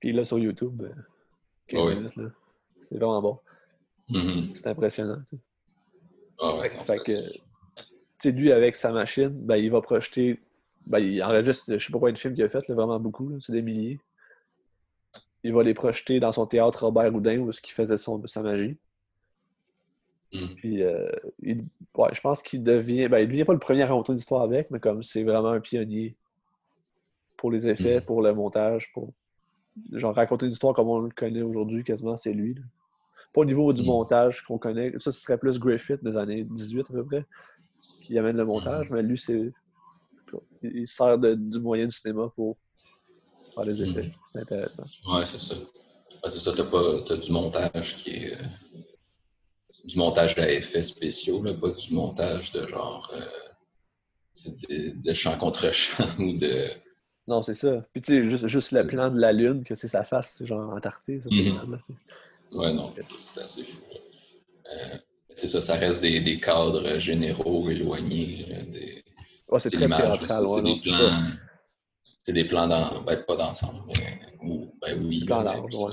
Puis 0.00 0.12
là, 0.12 0.24
sur 0.24 0.38
YouTube, 0.38 0.82
euh, 0.82 0.92
15 1.68 1.86
Ouais. 1.86 1.94
minutes, 1.96 2.16
là. 2.16 2.30
C'est 2.82 2.96
vraiment 2.96 3.20
bon. 3.22 3.38
Mhm. 4.10 4.54
C'est 4.54 4.66
impressionnant. 4.68 5.20
tu 5.28 5.36
sais. 5.36 5.42
Ah 6.40 6.54
ouais, 6.56 6.68
Fait, 6.70 6.76
non, 6.76 6.84
fait 6.84 7.32
c'est 8.18 8.32
que, 8.32 8.36
lui, 8.38 8.52
avec 8.52 8.76
sa 8.76 8.92
machine, 8.92 9.30
ben, 9.30 9.56
il 9.56 9.70
va 9.70 9.80
projeter. 9.80 10.38
Ben, 10.86 10.98
il 11.00 11.22
enregistre, 11.22 11.76
je 11.76 11.84
sais 11.84 11.92
pas 11.92 11.98
combien 11.98 12.12
de 12.14 12.18
films 12.18 12.34
qu'il 12.34 12.44
a 12.44 12.48
fait, 12.48 12.66
là, 12.68 12.74
vraiment 12.74 12.98
beaucoup, 13.00 13.38
c'est 13.40 13.52
des 13.52 13.60
milliers. 13.62 13.98
Il 15.44 15.52
va 15.52 15.62
les 15.62 15.74
projeter 15.74 16.18
dans 16.20 16.32
son 16.32 16.46
théâtre 16.46 16.84
Robert 16.84 17.14
Houdin 17.14 17.38
où 17.38 17.50
il 17.50 17.70
faisait 17.72 17.96
son, 17.96 18.24
sa 18.26 18.42
magie. 18.42 18.76
Mhm. 20.32 20.54
Puis, 20.56 20.82
euh, 20.82 21.08
il- 21.42 21.64
ouais, 21.96 22.08
je 22.12 22.20
pense 22.20 22.42
qu'il 22.42 22.62
devient. 22.62 23.08
Ben, 23.08 23.18
il 23.20 23.28
devient 23.28 23.44
pas 23.44 23.52
le 23.54 23.58
premier 23.58 23.82
à 23.82 23.86
raconter 23.86 24.12
une 24.12 24.18
histoire 24.18 24.42
avec, 24.42 24.70
mais 24.70 24.80
comme 24.80 25.02
c'est 25.02 25.22
vraiment 25.22 25.50
un 25.50 25.60
pionnier 25.60 26.16
pour 27.36 27.50
les 27.50 27.66
effets, 27.68 27.96
Mhm. 28.00 28.04
pour 28.04 28.22
le 28.22 28.34
montage, 28.34 28.92
pour. 28.92 29.12
Genre, 29.92 30.14
raconter 30.14 30.46
une 30.46 30.52
histoire 30.52 30.74
comme 30.74 30.88
on 30.88 30.98
le 30.98 31.10
connaît 31.10 31.42
aujourd'hui, 31.42 31.84
quasiment, 31.84 32.16
c'est 32.16 32.32
lui. 32.32 32.54
là. 32.54 32.62
Pas 33.32 33.42
au 33.42 33.44
niveau 33.44 33.72
du 33.72 33.82
Mhm. 33.82 33.88
montage 33.88 34.42
qu'on 34.42 34.58
connaît. 34.58 34.90
Ça, 34.98 35.12
ce 35.12 35.20
serait 35.20 35.38
plus 35.38 35.58
Griffith 35.60 36.02
des 36.02 36.16
années 36.16 36.42
18 36.44 36.86
à 36.90 36.92
peu 36.94 37.04
près, 37.04 37.24
qui 38.02 38.18
amène 38.18 38.36
le 38.36 38.44
montage, 38.44 38.90
mais 38.90 39.02
lui, 39.02 39.16
c'est. 39.18 39.52
Il 40.62 40.76
il 40.78 40.86
sert 40.86 41.16
de- 41.18 41.34
du 41.34 41.58
moyen 41.60 41.84
du 41.86 41.90
cinéma 41.92 42.28
pour 42.34 42.56
faire 43.58 43.64
les 43.66 43.82
effets. 43.82 44.02
Mhm. 44.04 44.12
C'est 44.28 44.38
intéressant. 44.40 44.84
Ouais, 45.06 45.26
c'est 45.26 45.40
ça. 45.40 45.54
Ouais, 45.56 46.30
c'est 46.30 46.40
ça, 46.40 46.52
t'as 46.56 46.64
pas 46.64 47.00
t'as 47.06 47.16
du 47.16 47.30
montage 47.30 47.96
qui 47.96 48.10
est 48.10 48.32
euh, 48.34 48.44
du 49.84 49.96
montage 49.96 50.38
à 50.38 50.50
effets 50.50 50.82
spéciaux, 50.82 51.42
là, 51.42 51.54
pas 51.54 51.70
du 51.70 51.92
montage 51.94 52.52
de 52.52 52.66
genre 52.66 53.10
euh, 53.14 53.20
des- 54.68 54.90
de 54.92 55.12
chant 55.12 55.36
contre 55.38 55.72
chant 55.72 56.06
ou 56.18 56.36
de. 56.36 56.68
Non, 57.26 57.42
c'est 57.42 57.54
ça. 57.54 57.84
Puis 57.92 58.00
tu 58.02 58.12
sais, 58.14 58.30
juste, 58.30 58.46
juste 58.46 58.72
le 58.72 58.86
plan 58.86 59.10
de 59.10 59.20
la 59.20 59.32
Lune, 59.32 59.62
que 59.64 59.74
c'est 59.74 59.88
sa 59.88 60.02
face, 60.02 60.42
genre 60.46 60.72
entartée, 60.72 61.20
ça 61.20 61.28
c'est 61.30 61.42
Mhm. 61.42 61.58
tu. 61.58 61.94
Ouais, 62.52 62.72
non, 62.72 62.94
c'est 63.20 63.40
assez 63.42 63.64
fou. 63.64 63.76
Euh, 64.72 64.96
c'est 65.34 65.46
ça, 65.46 65.60
ça 65.60 65.74
reste 65.74 66.00
des, 66.00 66.20
des 66.20 66.40
cadres 66.40 66.98
généraux 66.98 67.68
éloignés. 67.70 68.46
là, 68.48 68.62
des, 68.62 69.04
Ouais, 69.48 69.60
c'est 69.60 69.70
très 69.70 69.88
théâtral, 69.88 70.48
c'est 70.48 70.54
ouais, 70.54 70.62
des 70.62 70.80
plans. 70.80 71.22
C'est 72.28 72.34
des 72.34 72.44
plans 72.44 72.66
dans. 72.68 73.00
Ben, 73.04 73.16
pas 73.26 73.36
d'ensemble, 73.36 73.80
mais. 73.86 74.20
Ou, 74.42 74.70
ben 74.82 75.02
oui. 75.02 75.20
Des 75.20 75.24
plans 75.24 75.38
là, 75.40 75.54
larges, 75.54 75.72
mais- 75.72 75.78
ouais. 75.82 75.92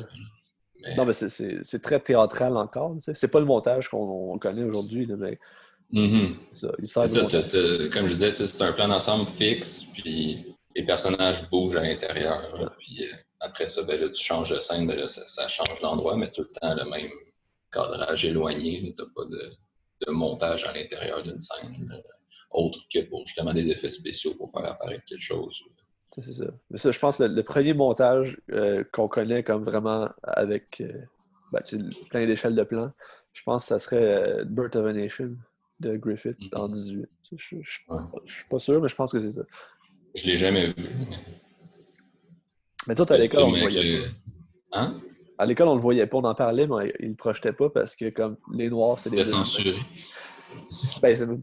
mais- 0.83 0.95
Non, 0.97 1.05
mais 1.05 1.13
c'est- 1.13 1.79
très 1.79 1.97
théâtral 2.01 2.57
encore. 2.57 2.93
tu 2.95 3.03
sais. 3.03 3.15
C'est 3.15 3.29
pas 3.29 3.39
le 3.39 3.45
montage 3.45 3.87
qu'on 3.87 4.33
on 4.33 4.37
connaît 4.37 4.63
aujourd'hui, 4.65 5.07
mais 5.07 5.39
Mhm. 5.93 6.35
ça, 6.51 6.73
il 6.79 6.87
sert 6.89 7.03
comme 7.89 8.07
je 8.07 8.13
disais, 8.15 8.35
c'est 8.35 8.61
un 8.63 8.73
plan 8.73 8.89
d'ensemble 8.89 9.27
fixe, 9.29 9.85
puis 9.93 10.43
les 10.75 10.83
personnages 10.85 11.49
bougent 11.49 11.77
à 11.77 11.83
l'intérieur. 11.83 12.75
Puis 12.79 13.05
euh, 13.05 13.15
après 13.39 13.67
ça, 13.67 13.83
ben 13.83 13.97
là, 14.01 14.09
tu 14.09 14.21
changes 14.21 14.49
de 14.49 14.59
scène, 14.59 14.85
ben 14.87 14.97
là, 14.99 15.07
ça, 15.07 15.25
ça 15.27 15.47
change 15.47 15.79
d'endroit, 15.79 16.17
mais 16.17 16.31
tout 16.31 16.41
le 16.41 16.49
temps 16.59 16.75
le 16.75 16.83
même 16.89 17.11
cadrage 17.71 18.25
éloigné. 18.25 18.81
Tu 18.81 19.01
n'as 19.01 19.07
pas 19.15 19.23
de, 19.23 19.53
de 20.05 20.11
montage 20.11 20.65
à 20.65 20.73
l'intérieur 20.73 21.23
d'une 21.23 21.39
scène, 21.39 21.87
là, 21.89 21.95
autre 22.51 22.79
que 22.93 22.99
pour 23.03 23.25
justement 23.25 23.53
des 23.53 23.69
effets 23.69 23.89
spéciaux 23.91 24.33
pour 24.35 24.51
faire 24.51 24.65
apparaître 24.69 25.05
quelque 25.05 25.21
chose. 25.23 25.63
C'est 26.21 26.33
ça. 26.33 26.45
Mais 26.69 26.77
ça, 26.77 26.91
je 26.91 26.99
pense 26.99 27.17
que 27.17 27.23
le, 27.23 27.33
le 27.35 27.43
premier 27.43 27.73
montage 27.73 28.39
euh, 28.51 28.83
qu'on 28.93 29.07
connaît 29.09 29.43
comme 29.43 29.63
vraiment 29.63 30.09
avec 30.23 30.79
euh, 30.81 30.91
ben, 31.51 31.61
plein 32.09 32.25
d'échelles 32.25 32.55
de 32.55 32.63
plans, 32.63 32.91
je 33.33 33.41
pense 33.43 33.63
que 33.63 33.67
ça 33.69 33.79
serait 33.79 33.97
euh, 34.41 34.45
Birth 34.45 34.75
of 34.77 34.85
a 34.85 34.93
Nation 34.93 35.35
de 35.81 35.97
Griffith 35.97 36.37
Mhm. 36.39 36.49
en 36.53 36.69
18. 36.69 37.05
Je, 37.31 37.35
je, 37.37 37.55
je- 37.61 37.79
Ouais. 37.89 38.01
je 38.25 38.33
suis 38.33 38.45
pas 38.49 38.59
sûr, 38.59 38.81
mais 38.81 38.87
je 38.87 38.95
pense 38.95 39.11
que 39.11 39.19
c'est 39.19 39.31
ça. 39.31 39.41
Je 40.15 40.25
l'ai 40.25 40.37
jamais 40.37 40.67
vu. 40.67 40.73
Mais 42.87 42.95
sais, 42.95 43.11
à 43.11 43.17
l'école, 43.17 43.43
on 43.43 43.51
le 43.51 43.59
voyait 43.59 44.05
Hein? 44.71 45.01
À 45.37 45.45
l'école, 45.45 45.67
on 45.67 45.75
le 45.75 45.81
voyait 45.81 46.07
pas, 46.07 46.17
on 46.17 46.23
en 46.23 46.35
parlait, 46.35 46.65
mais 46.67 46.93
ils 47.01 47.09
le 47.09 47.15
projetaient 47.15 47.51
pas 47.51 47.69
parce 47.69 47.95
que 47.95 48.09
comme 48.09 48.37
les 48.53 48.69
Noirs, 48.69 48.99
c'est 48.99 49.09
des 49.09 49.17
C'était 49.17 49.31
censuré. 49.31 49.75
Ben. 51.01 51.41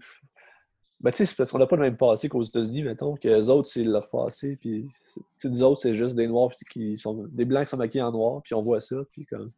Ben, 1.03 1.11
tu 1.11 1.17
sais, 1.19 1.27
c'est 1.27 1.35
parce 1.37 1.51
qu'on 1.51 1.59
n'a 1.59 1.67
pas 1.67 1.75
le 1.77 1.83
même 1.83 1.97
passé 1.97 2.29
qu'aux 2.29 2.45
États-Unis, 2.45 2.85
mettons, 2.85 3.17
que 3.17 3.27
les 3.27 3.49
autres, 3.49 3.69
c'est 3.69 3.83
leur 3.83 4.09
passé, 4.09 4.57
puis 4.57 4.89
c'est- 5.05 5.21
tu 5.21 5.27
sais, 5.39 5.49
nous 5.49 5.63
autres, 5.65 5.81
c'est 5.81 5.95
juste 5.95 6.15
des 6.15 6.29
Noirs 6.29 6.53
qui 6.71 6.97
sont... 6.97 7.27
des 7.29 7.45
Blancs 7.45 7.65
qui 7.65 7.71
sont 7.71 7.77
maquillés 7.77 8.03
en 8.03 8.13
noir, 8.13 8.41
puis 8.43 8.55
on 8.55 8.61
voit 8.63 8.81
ça, 8.81 8.97
puis 9.11 9.27
comme... 9.27 9.51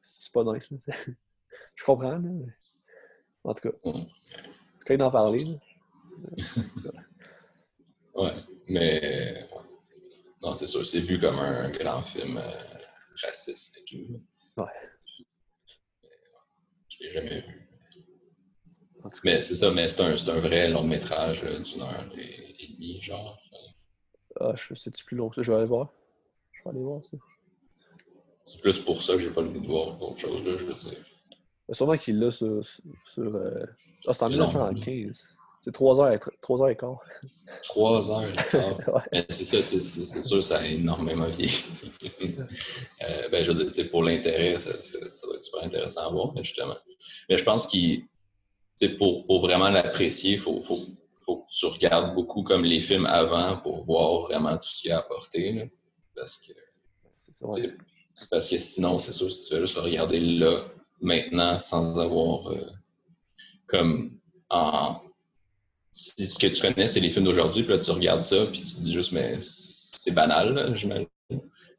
C'est 0.00 0.32
pas 0.32 0.44
nice, 0.44 0.70
là. 0.70 0.78
Je 1.74 1.84
comprends, 1.84 2.12
là, 2.12 2.18
mais... 2.18 2.46
En 3.42 3.54
tout 3.54 3.68
cas, 3.68 3.76
c'est 4.76 4.84
quand 4.86 4.90
même 4.94 4.98
d'en 4.98 5.10
parler, 5.10 5.44
là. 5.44 6.44
Ouais, 8.14 8.34
mais 8.68 9.48
non, 10.42 10.54
c'est 10.54 10.66
sûr, 10.66 10.86
c'est 10.86 11.00
vu 11.00 11.18
comme 11.18 11.38
un 11.38 11.70
grand 11.70 12.02
film 12.02 12.36
euh, 12.38 12.50
raciste 13.22 13.78
et 13.78 13.84
tout. 13.84 14.20
Ouais. 14.56 14.64
Je 16.88 17.04
l'ai 17.04 17.10
jamais 17.10 17.40
vu. 17.40 17.69
Mais 19.24 19.40
c'est 19.40 19.56
ça, 19.56 19.70
mais 19.70 19.88
c'est 19.88 20.00
un, 20.02 20.16
c'est 20.16 20.30
un 20.30 20.40
vrai 20.40 20.68
long 20.68 20.82
métrage 20.84 21.40
d'une 21.42 21.82
heure 21.82 22.06
et, 22.16 22.64
et 22.64 22.68
demie, 22.74 23.00
genre. 23.00 23.38
ah, 24.38 24.52
je... 24.56 24.74
c'est-tu 24.74 25.04
plus 25.04 25.16
long 25.16 25.28
que 25.28 25.36
ça? 25.36 25.42
Je 25.42 25.50
vais 25.52 25.58
aller 25.58 25.66
voir. 25.66 25.88
Je 26.52 26.62
vais 26.64 26.70
aller 26.70 26.80
voir 26.84 27.02
ça. 27.04 27.16
C'est 28.44 28.60
plus 28.60 28.78
pour 28.78 29.02
ça 29.02 29.14
que 29.14 29.20
j'ai 29.20 29.30
pas 29.30 29.42
le 29.42 29.48
goût 29.48 29.60
de 29.60 29.66
voir 29.66 30.00
autre 30.02 30.18
chose, 30.18 30.44
là, 30.44 30.56
je 30.56 30.64
veux 30.64 30.74
dire. 30.74 30.98
Sûrement 31.72 31.96
qu'il 31.96 32.18
l'a 32.18 32.30
sur... 32.30 32.64
sur 33.14 33.34
euh... 33.36 33.64
Ah, 34.06 34.12
c'est 34.14 34.24
en 34.24 34.28
C'est 34.28 34.36
long, 34.36 34.44
1915. 34.46 35.28
C'est 35.62 35.72
3 35.72 36.00
heures, 36.00 36.18
3 36.40 36.62
heures 36.62 36.68
et 36.70 36.76
quart. 36.76 36.98
Trois 37.64 38.10
heures 38.10 38.28
et 38.30 38.34
quart. 38.50 38.78
Ouais. 39.12 39.26
C'est 39.28 39.44
ça, 39.44 39.58
c'est 39.66 39.78
c'est 39.80 40.22
sûr, 40.22 40.42
ça 40.42 40.58
a 40.60 40.66
énormément 40.66 41.28
vieilli. 41.28 41.64
Euh, 43.02 43.28
ben, 43.30 43.42
je 43.44 43.52
veux 43.52 43.70
dire, 43.70 43.90
pour 43.90 44.02
l'intérêt, 44.02 44.58
ça, 44.58 44.72
ça- 44.82 44.98
ça 45.14 45.26
doit 45.26 45.36
être 45.36 45.42
super 45.42 45.62
intéressant 45.62 46.06
à 46.08 46.10
voir, 46.10 46.36
justement. 46.42 46.76
Mais 47.28 47.38
je 47.38 47.44
pense 47.44 47.66
qu'il, 47.66 48.04
pour, 48.88 49.26
pour 49.26 49.40
vraiment 49.40 49.68
l'apprécier, 49.68 50.32
il 50.32 50.38
faut, 50.38 50.62
faut, 50.62 50.80
faut 51.22 51.38
que 51.38 51.52
tu 51.52 51.66
regardes 51.66 52.14
beaucoup 52.14 52.42
comme 52.42 52.64
les 52.64 52.80
films 52.80 53.06
avant 53.06 53.58
pour 53.58 53.84
voir 53.84 54.22
vraiment 54.22 54.56
tout 54.56 54.68
ce 54.70 54.80
qu'il 54.80 54.88
y 54.88 54.92
a 54.92 54.96
à 54.96 55.00
apporter. 55.00 55.52
là. 55.52 55.64
Parce 56.16 56.36
que, 56.36 56.52
parce 58.30 58.48
que 58.48 58.58
sinon, 58.58 58.98
c'est 58.98 59.12
sûr, 59.12 59.30
si 59.30 59.48
tu 59.48 59.54
veux 59.54 59.60
juste 59.62 59.76
le 59.76 59.82
regarder 59.82 60.20
là, 60.20 60.64
maintenant, 61.00 61.58
sans 61.58 61.98
avoir 61.98 62.48
euh, 62.52 62.66
comme 63.66 64.18
en. 64.48 65.00
Si 65.92 66.28
ce 66.28 66.38
que 66.38 66.46
tu 66.46 66.60
connais, 66.60 66.86
c'est 66.86 67.00
les 67.00 67.10
films 67.10 67.24
d'aujourd'hui, 67.24 67.64
puis 67.64 67.72
là, 67.72 67.80
tu 67.80 67.90
regardes 67.90 68.22
ça, 68.22 68.46
puis 68.46 68.62
tu 68.62 68.74
te 68.74 68.80
dis 68.80 68.92
juste, 68.92 69.10
mais 69.10 69.38
c'est 69.40 70.12
banal, 70.12 70.72
j'imagine. 70.76 71.08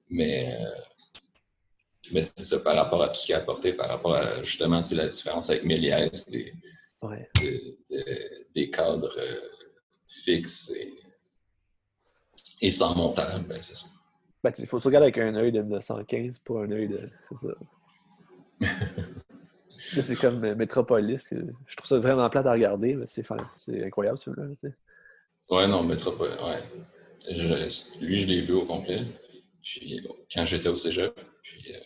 Mais, 0.10 0.54
euh, 0.60 0.82
mais 2.12 2.22
c'est 2.22 2.44
ça, 2.44 2.60
par 2.60 2.76
rapport 2.76 3.02
à 3.04 3.08
tout 3.08 3.16
ce 3.16 3.26
qu'il 3.26 3.36
a 3.36 3.38
apporté, 3.38 3.72
par 3.72 3.88
rapport 3.88 4.16
à 4.16 4.44
justement 4.44 4.84
tu 4.84 4.90
sais, 4.90 4.96
la 4.96 5.08
différence 5.08 5.50
avec 5.50 5.64
Méliès, 5.64 6.30
des, 6.30 6.54
Ouais. 7.02 7.30
des- 8.54 8.70
cadres 8.72 9.14
euh, 9.18 9.40
fixes 10.08 10.72
et, 10.76 10.94
et 12.62 12.70
sans 12.72 12.96
montage, 12.96 13.42
ben 13.44 13.62
c'est 13.62 13.76
ça. 13.76 13.86
Ben, 14.44 14.52
il 14.58 14.66
faut 14.68 14.80
se 14.80 14.88
regarder 14.88 15.06
avec 15.06 15.18
un 15.18 15.36
œil 15.36 15.52
de 15.52 15.62
1915 15.62 16.40
pour 16.40 16.62
un 16.62 16.72
œil 16.72 16.88
de. 16.88 17.10
C'est 17.30 17.48
ça. 17.48 17.54
C'est 20.02 20.16
comme 20.16 20.44
euh, 20.46 20.56
Metropolis. 20.56 21.28
je 21.66 21.76
trouve 21.76 21.88
ça 21.88 21.98
vraiment 21.98 22.30
plate 22.30 22.46
à 22.46 22.52
regarder, 22.54 22.94
mais 22.94 23.08
c'est 23.08 23.24
fin- 23.24 23.50
c'est 23.56 23.84
incroyable 23.84 24.18
ce 24.18 24.26
film-là. 24.26 24.46
tu 24.62 24.68
sais. 24.70 24.76
Ouais, 25.50 25.68
non, 25.68 25.84
Métropole, 25.84 26.30
ouais. 26.32 26.64
Je- 27.32 28.00
lui, 28.00 28.20
je 28.20 28.28
l'ai 28.28 28.42
vu 28.42 28.54
au 28.54 28.66
complet. 28.66 29.06
Puis, 29.64 30.08
quand 30.34 30.46
j'étais 30.46 30.70
au 30.70 30.76
cégep. 30.76 31.20
Puis, 31.42 31.74
euh, 31.76 31.80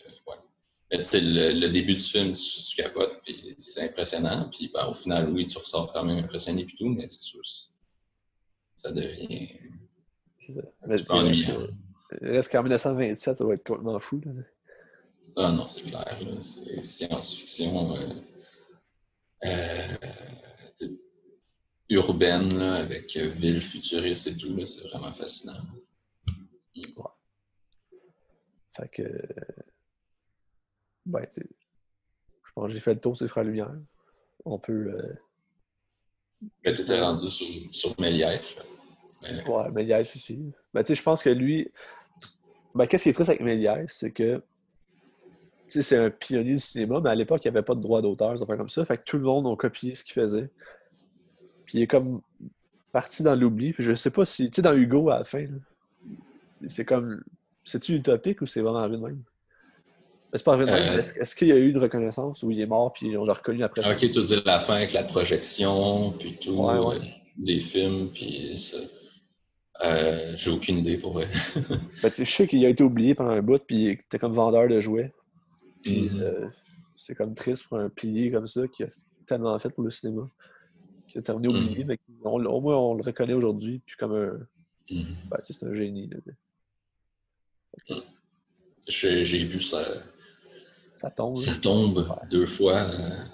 le, 0.90 1.52
le 1.60 1.68
début 1.70 1.94
du 1.94 2.04
film, 2.04 2.32
tu, 2.32 2.42
tu 2.64 2.76
capotes, 2.76 3.20
puis 3.24 3.54
c'est 3.58 3.82
impressionnant. 3.82 4.48
Puis, 4.50 4.70
ben, 4.72 4.86
au 4.86 4.94
final, 4.94 5.30
oui, 5.30 5.46
tu 5.46 5.58
ressors 5.58 5.92
quand 5.92 6.04
même 6.04 6.24
impressionné, 6.24 6.64
puis 6.64 6.76
tout, 6.76 6.88
mais 6.88 7.08
c'est 7.08 7.22
sûr, 7.22 7.40
ça 8.76 8.92
devient 8.92 9.48
C'est 10.40 10.52
ça. 10.52 10.60
un 10.82 10.88
petit 10.88 11.04
peu 11.04 11.12
ennuyant. 11.14 11.66
reste, 12.22 12.52
qu'en 12.52 12.62
1927, 12.62 13.38
ça 13.38 13.44
va 13.44 13.54
être 13.54 13.64
complètement 13.66 13.98
fou. 13.98 14.20
là. 14.24 14.32
Ah 15.38 15.52
non, 15.52 15.68
c'est 15.68 15.82
clair. 15.82 16.18
C'est 16.40 16.82
science-fiction 16.82 17.94
euh, 19.44 19.96
urbaine 21.90 22.58
avec 22.60 23.14
ville 23.16 23.60
futuriste 23.60 24.28
et 24.28 24.36
tout. 24.36 24.64
C'est 24.66 24.84
vraiment 24.88 25.12
fascinant. 25.12 25.60
Ouais. 26.74 27.04
Fait 28.76 28.88
que. 28.88 29.02
Ben, 31.06 31.24
tu 31.32 31.40
je 32.44 32.52
pense 32.52 32.66
que 32.68 32.72
j'ai 32.72 32.80
fait 32.80 32.94
le 32.94 33.00
tour 33.00 33.16
sur 33.16 33.26
Frères 33.28 33.44
Lumière. 33.44 33.74
On 34.44 34.58
peut. 34.58 34.72
Euh... 34.72 35.14
Ben, 36.64 36.74
tu 36.74 36.82
étais 36.82 37.00
rendu 37.00 37.28
sur, 37.28 37.46
sur 37.70 38.00
Méliès. 38.00 38.56
Mais... 39.22 39.48
Ouais, 39.48 39.70
Méliès 39.70 40.14
aussi. 40.14 40.52
Ben, 40.72 40.82
tu 40.82 40.88
sais, 40.88 40.94
je 40.94 41.02
pense 41.02 41.22
que 41.22 41.30
lui. 41.30 41.70
Ben, 42.74 42.86
qu'est-ce 42.86 43.04
qui 43.04 43.08
est 43.10 43.12
triste 43.12 43.30
avec 43.30 43.42
Méliès, 43.42 43.90
c'est 43.92 44.10
que. 44.10 44.42
Tu 45.66 45.72
sais, 45.72 45.82
c'est 45.82 45.96
un 45.96 46.10
pionnier 46.10 46.52
du 46.52 46.58
cinéma, 46.58 47.00
mais 47.00 47.10
à 47.10 47.14
l'époque, 47.14 47.44
il 47.44 47.50
n'y 47.50 47.56
avait 47.56 47.64
pas 47.64 47.74
de 47.74 47.80
droit 47.80 48.00
d'auteur, 48.00 48.38
des 48.38 48.46
comme 48.46 48.68
ça. 48.68 48.84
Fait 48.84 48.98
que 48.98 49.04
tout 49.04 49.16
le 49.16 49.24
monde 49.24 49.46
a 49.46 49.56
copié 49.56 49.94
ce 49.94 50.04
qu'il 50.04 50.14
faisait. 50.14 50.50
Puis 51.64 51.78
il 51.78 51.82
est 51.82 51.86
comme 51.88 52.20
parti 52.92 53.22
dans 53.22 53.34
l'oubli. 53.34 53.72
Puis 53.72 53.82
je 53.82 53.94
sais 53.94 54.10
pas 54.10 54.24
si. 54.24 54.50
Tu 54.50 54.56
sais, 54.56 54.62
dans 54.62 54.74
Hugo, 54.74 55.10
à 55.10 55.18
la 55.18 55.24
fin, 55.24 55.46
c'est 56.68 56.84
comme 56.84 57.22
c'est-tu 57.64 57.96
utopique 57.96 58.40
ou 58.40 58.46
c'est 58.46 58.60
vraiment 58.60 58.86
vrai 58.86 58.96
de 58.96 59.02
même? 59.02 59.22
C'est 60.36 60.44
pas 60.44 60.56
vrai 60.56 60.66
de 60.66 60.70
même. 60.70 60.98
Euh, 60.98 60.98
est-ce, 60.98 61.34
qu'il 61.34 61.48
y 61.48 61.52
a 61.52 61.56
eu 61.56 61.70
une 61.70 61.78
reconnaissance 61.78 62.42
ou 62.42 62.50
il 62.50 62.60
est 62.60 62.66
mort 62.66 62.92
puis 62.92 63.16
on 63.16 63.24
l'a 63.24 63.32
reconnu 63.32 63.62
après 63.62 63.82
ça? 63.82 63.92
Ok, 63.92 63.98
tu 63.98 64.08
dire 64.08 64.42
la 64.44 64.60
fin 64.60 64.74
avec 64.74 64.92
la 64.92 65.04
projection, 65.04 66.12
puis 66.12 66.36
tout, 66.40 66.68
euh, 66.68 66.98
des 67.36 67.60
films, 67.60 68.10
puis 68.12 68.56
ça. 68.56 68.78
Euh, 69.84 70.32
j'ai 70.36 70.50
aucune 70.50 70.78
idée 70.78 70.96
pour 70.96 71.12
vrai. 71.12 71.28
ben, 72.02 72.10
je 72.16 72.24
sais 72.24 72.46
qu'il 72.46 72.64
a 72.64 72.68
été 72.68 72.82
oublié 72.82 73.14
pendant 73.14 73.30
un 73.30 73.42
bout, 73.42 73.62
puis 73.62 73.88
était 73.88 74.18
comme 74.18 74.32
vendeur 74.32 74.68
de 74.68 74.80
jouets. 74.80 75.12
Puis 75.82 76.08
mm-hmm. 76.08 76.50
c'est 76.96 77.14
comme 77.14 77.34
triste 77.34 77.68
pour 77.68 77.78
un 77.78 77.90
pilier 77.90 78.30
comme 78.30 78.46
ça 78.46 78.66
qui 78.68 78.84
a 78.84 78.88
tellement 79.26 79.58
fait 79.58 79.68
pour 79.68 79.84
le 79.84 79.90
cinéma, 79.90 80.28
qui 81.08 81.18
a 81.18 81.22
terminé 81.22 81.48
oublié, 81.48 81.84
mm-hmm. 81.84 81.86
mais 81.86 81.98
au 82.24 82.60
moins 82.60 82.76
on 82.76 82.94
le 82.94 83.02
reconnaît 83.02 83.34
aujourd'hui, 83.34 83.82
puis 83.84 83.96
comme 83.98 84.14
un. 84.14 84.46
Mm-hmm. 84.90 85.28
Ben, 85.30 85.38
c'est 85.42 85.66
un 85.66 85.72
génie. 85.74 86.08
J'ai 88.88 89.44
vu 89.44 89.60
ça. 89.60 89.82
Ça 90.96 91.10
tombe. 91.10 91.36
Ça 91.36 91.54
tombe 91.54 92.08
deux 92.30 92.46
fois. 92.46 92.90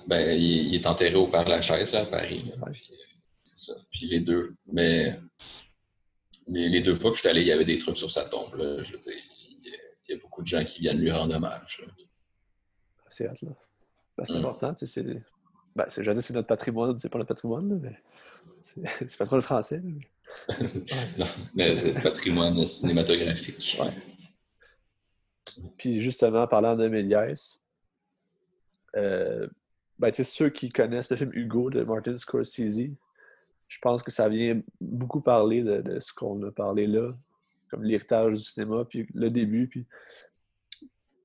Ben, 0.07 0.37
il, 0.37 0.75
est 0.75 0.87
enterré 0.87 1.15
au 1.15 1.29
Père 1.29 1.49
Lachaise, 1.49 1.93
là, 1.93 2.01
à 2.01 2.07
Paris. 2.07 2.53
C'est 3.45 3.59
ça. 3.59 3.73
Puis 3.91 4.09
les 4.09 4.21
deux. 4.21 4.55
Mais 4.73 5.19
les, 6.49 6.83
deux 6.83 6.95
fois 6.95 7.11
que 7.11 7.17
je 7.17 7.21
suis 7.21 7.29
allé, 7.29 7.43
il 7.43 7.47
y 7.47 7.53
avait 7.53 7.65
des 7.65 7.79
trucs 7.79 7.99
sur 7.99 8.11
sa 8.11 8.25
tombe. 8.25 8.51
Je 8.59 8.93
veux 8.93 8.99
dire, 8.99 9.13
il, 9.15 9.71
y 10.09 10.13
a, 10.13 10.17
beaucoup 10.19 10.43
de 10.43 10.47
gens 10.47 10.65
qui 10.65 10.81
viennent 10.81 10.99
lui 10.99 11.13
rendre 11.13 11.35
hommage. 11.35 11.85
C'est 13.09 13.29
hâte, 13.29 13.43
là. 13.43 13.51
Ben, 14.19 14.25
c'est 14.27 14.35
mm. 14.35 14.37
important. 14.37 14.75
Tu 14.75 14.87
sais, 14.87 15.03
c'est... 15.03 15.23
Ben, 15.75 15.87
c'est, 15.89 16.21
c'est 16.21 16.35
notre 16.35 16.49
patrimoine. 16.49 16.99
C'est 16.99 17.09
pas 17.09 17.19
notre 17.19 17.29
patrimoine, 17.29 17.81
mais 17.81 17.99
c'est, 19.07 19.17
pas 19.17 19.27
trop 19.27 19.37
le 19.37 19.43
français. 19.43 19.81
non, 21.19 21.27
mais 21.55 21.77
c'est 21.77 21.93
le 21.93 22.03
patrimoine 22.03 22.67
cinématographique. 22.67 23.79
Ouais. 23.81 23.93
Puis 25.77 26.01
justement, 26.01 26.47
parlant 26.47 26.77
de 26.77 26.89
Méliès, 26.89 27.61
euh, 28.97 29.47
ben, 29.99 30.13
ceux 30.13 30.49
qui 30.51 30.71
connaissent 30.71 31.11
le 31.11 31.17
film 31.17 31.31
Hugo 31.35 31.71
de 31.71 31.83
Martin 31.85 32.17
Scorsese, 32.17 32.91
je 33.69 33.79
pense 33.81 34.03
que 34.03 34.11
ça 34.11 34.29
vient 34.29 34.61
beaucoup 34.81 35.21
parler 35.21 35.63
de, 35.63 35.99
ce 36.01 36.13
qu'on 36.13 36.43
a 36.43 36.51
parlé 36.51 36.87
là, 36.87 37.13
comme 37.71 37.85
l'héritage 37.85 38.35
du 38.35 38.43
cinéma, 38.43 38.85
puis 38.85 39.07
le 39.15 39.31
début, 39.31 39.67
puis 39.67 39.87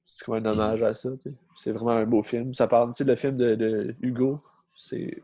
c'est 0.06 0.24
comme 0.24 0.36
un 0.36 0.42
mm-hmm. 0.42 0.54
hommage 0.54 0.84
à 0.84 0.94
ça. 0.94 1.10
C'est 1.56 1.72
vraiment 1.72 1.92
un 1.92 2.06
beau 2.06 2.24
film. 2.24 2.54
Ça 2.54 2.68
parle, 2.68 2.92
tu 2.92 3.00
sais, 3.00 3.04
le 3.04 3.16
film 3.16 3.36
de, 3.36 3.96
Hugo, 4.02 4.42
c'est 4.76 5.22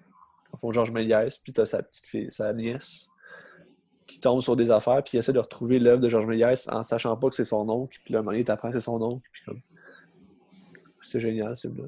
en 0.52 0.58
fond 0.58 0.72
Georges 0.72 0.92
Méliès, 0.92 1.38
puis 1.38 1.54
t'as 1.54 1.66
sa 1.66 1.82
petite 1.82 2.06
fille, 2.06 2.32
sa 2.32 2.52
nièce, 2.54 3.10
qui 4.14 4.20
tombe 4.20 4.42
sur 4.42 4.56
des 4.56 4.70
affaires, 4.70 5.04
puis 5.04 5.16
il 5.16 5.18
essaie 5.18 5.34
de 5.34 5.40
retrouver 5.40 5.80
l'œuvre 5.80 6.00
de 6.00 6.08
Georges 6.08 6.28
Méliès 6.28 6.68
en 6.70 6.84
sachant 6.84 7.18
pas 7.18 7.30
que 7.30 7.36
c'est 7.36 7.46
son 7.46 7.68
oncle. 7.68 8.00
Puis 8.06 8.14
là, 8.14 8.20
un 8.20 8.22
moment 8.22 8.32
donné, 8.32 8.44
t'apprends 8.44 8.70
que 8.70 8.76
c'est 8.76 8.86
son 8.86 9.02
oncle. 9.02 9.28
Puis 9.32 9.42
comme... 9.46 9.62
C'est 11.02 11.20
génial, 11.20 11.56
ce 11.58 11.68
film-là. 11.68 11.88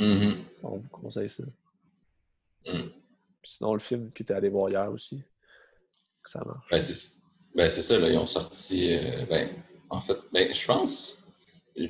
Mm-hmm. 0.00 0.36
On 0.64 0.76
vous 0.76 0.88
conseille 0.88 1.28
ça. 1.28 1.44
Mm. 2.66 2.90
sinon, 3.44 3.74
le 3.74 3.78
film 3.78 4.10
qui 4.12 4.24
était 4.24 4.34
allé 4.34 4.48
voir 4.48 4.68
hier 4.70 4.90
aussi, 4.90 5.22
que 6.22 6.30
ça 6.30 6.42
marche. 6.44 6.68
Ben, 6.68 6.80
c'est 6.80 7.12
ben, 7.54 7.70
ça, 7.70 7.98
là, 7.98 8.08
ils 8.08 8.18
ont 8.18 8.26
sorti. 8.26 8.92
Euh, 8.92 9.24
ben, 9.30 9.50
en 9.88 10.00
fait, 10.00 10.18
ben, 10.32 10.52
je 10.52 10.66
pense. 10.66 11.24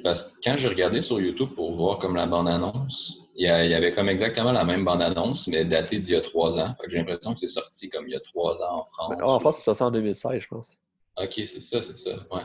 Parce 0.04 0.22
que 0.22 0.38
quand 0.44 0.56
j'ai 0.58 0.68
regardé 0.68 1.00
sur 1.00 1.18
YouTube 1.18 1.54
pour 1.54 1.72
voir 1.72 1.98
comme 1.98 2.14
la 2.14 2.26
bande-annonce, 2.26 3.25
il 3.38 3.46
y, 3.46 3.74
avait 3.74 3.92
comme 3.92 4.08
exactement 4.08 4.52
la 4.52 4.64
même 4.64 4.84
bande-annonce, 4.84 5.46
mais 5.48 5.64
datée 5.64 5.98
d'il 5.98 6.14
y 6.14 6.16
a 6.16 6.22
trois 6.22 6.58
ans. 6.58 6.74
J'ai 6.86 6.98
l'impression 6.98 7.34
que 7.34 7.40
c'est 7.40 7.48
sorti 7.48 7.90
comme 7.90 8.08
il 8.08 8.12
y 8.12 8.16
a 8.16 8.20
trois 8.20 8.62
ans 8.62 8.80
en 8.80 8.84
France. 8.86 9.14
Ben, 9.18 9.24
en 9.24 9.38
France, 9.40 9.58
c'est 9.58 9.64
sorti 9.64 9.82
en 9.82 9.90
2016, 9.90 10.40
je 10.40 10.48
pense. 10.48 10.78
OK, 11.18 11.32
c'est 11.34 11.60
ça, 11.60 11.82
c'est 11.82 11.98
ça. 11.98 12.12
Ouais. 12.30 12.42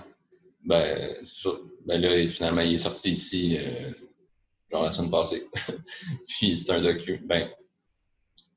Ben, 0.65 1.15
ben, 1.85 2.01
là, 2.01 2.27
finalement, 2.27 2.61
il 2.61 2.73
est 2.73 2.77
sorti 2.77 3.11
ici, 3.11 3.57
euh, 3.57 3.91
genre 4.69 4.83
la 4.83 4.91
semaine 4.91 5.09
passée. 5.11 5.47
Puis 6.27 6.57
c'est 6.57 6.71
un 6.71 6.81
docu. 6.81 7.21
Ben, 7.25 7.49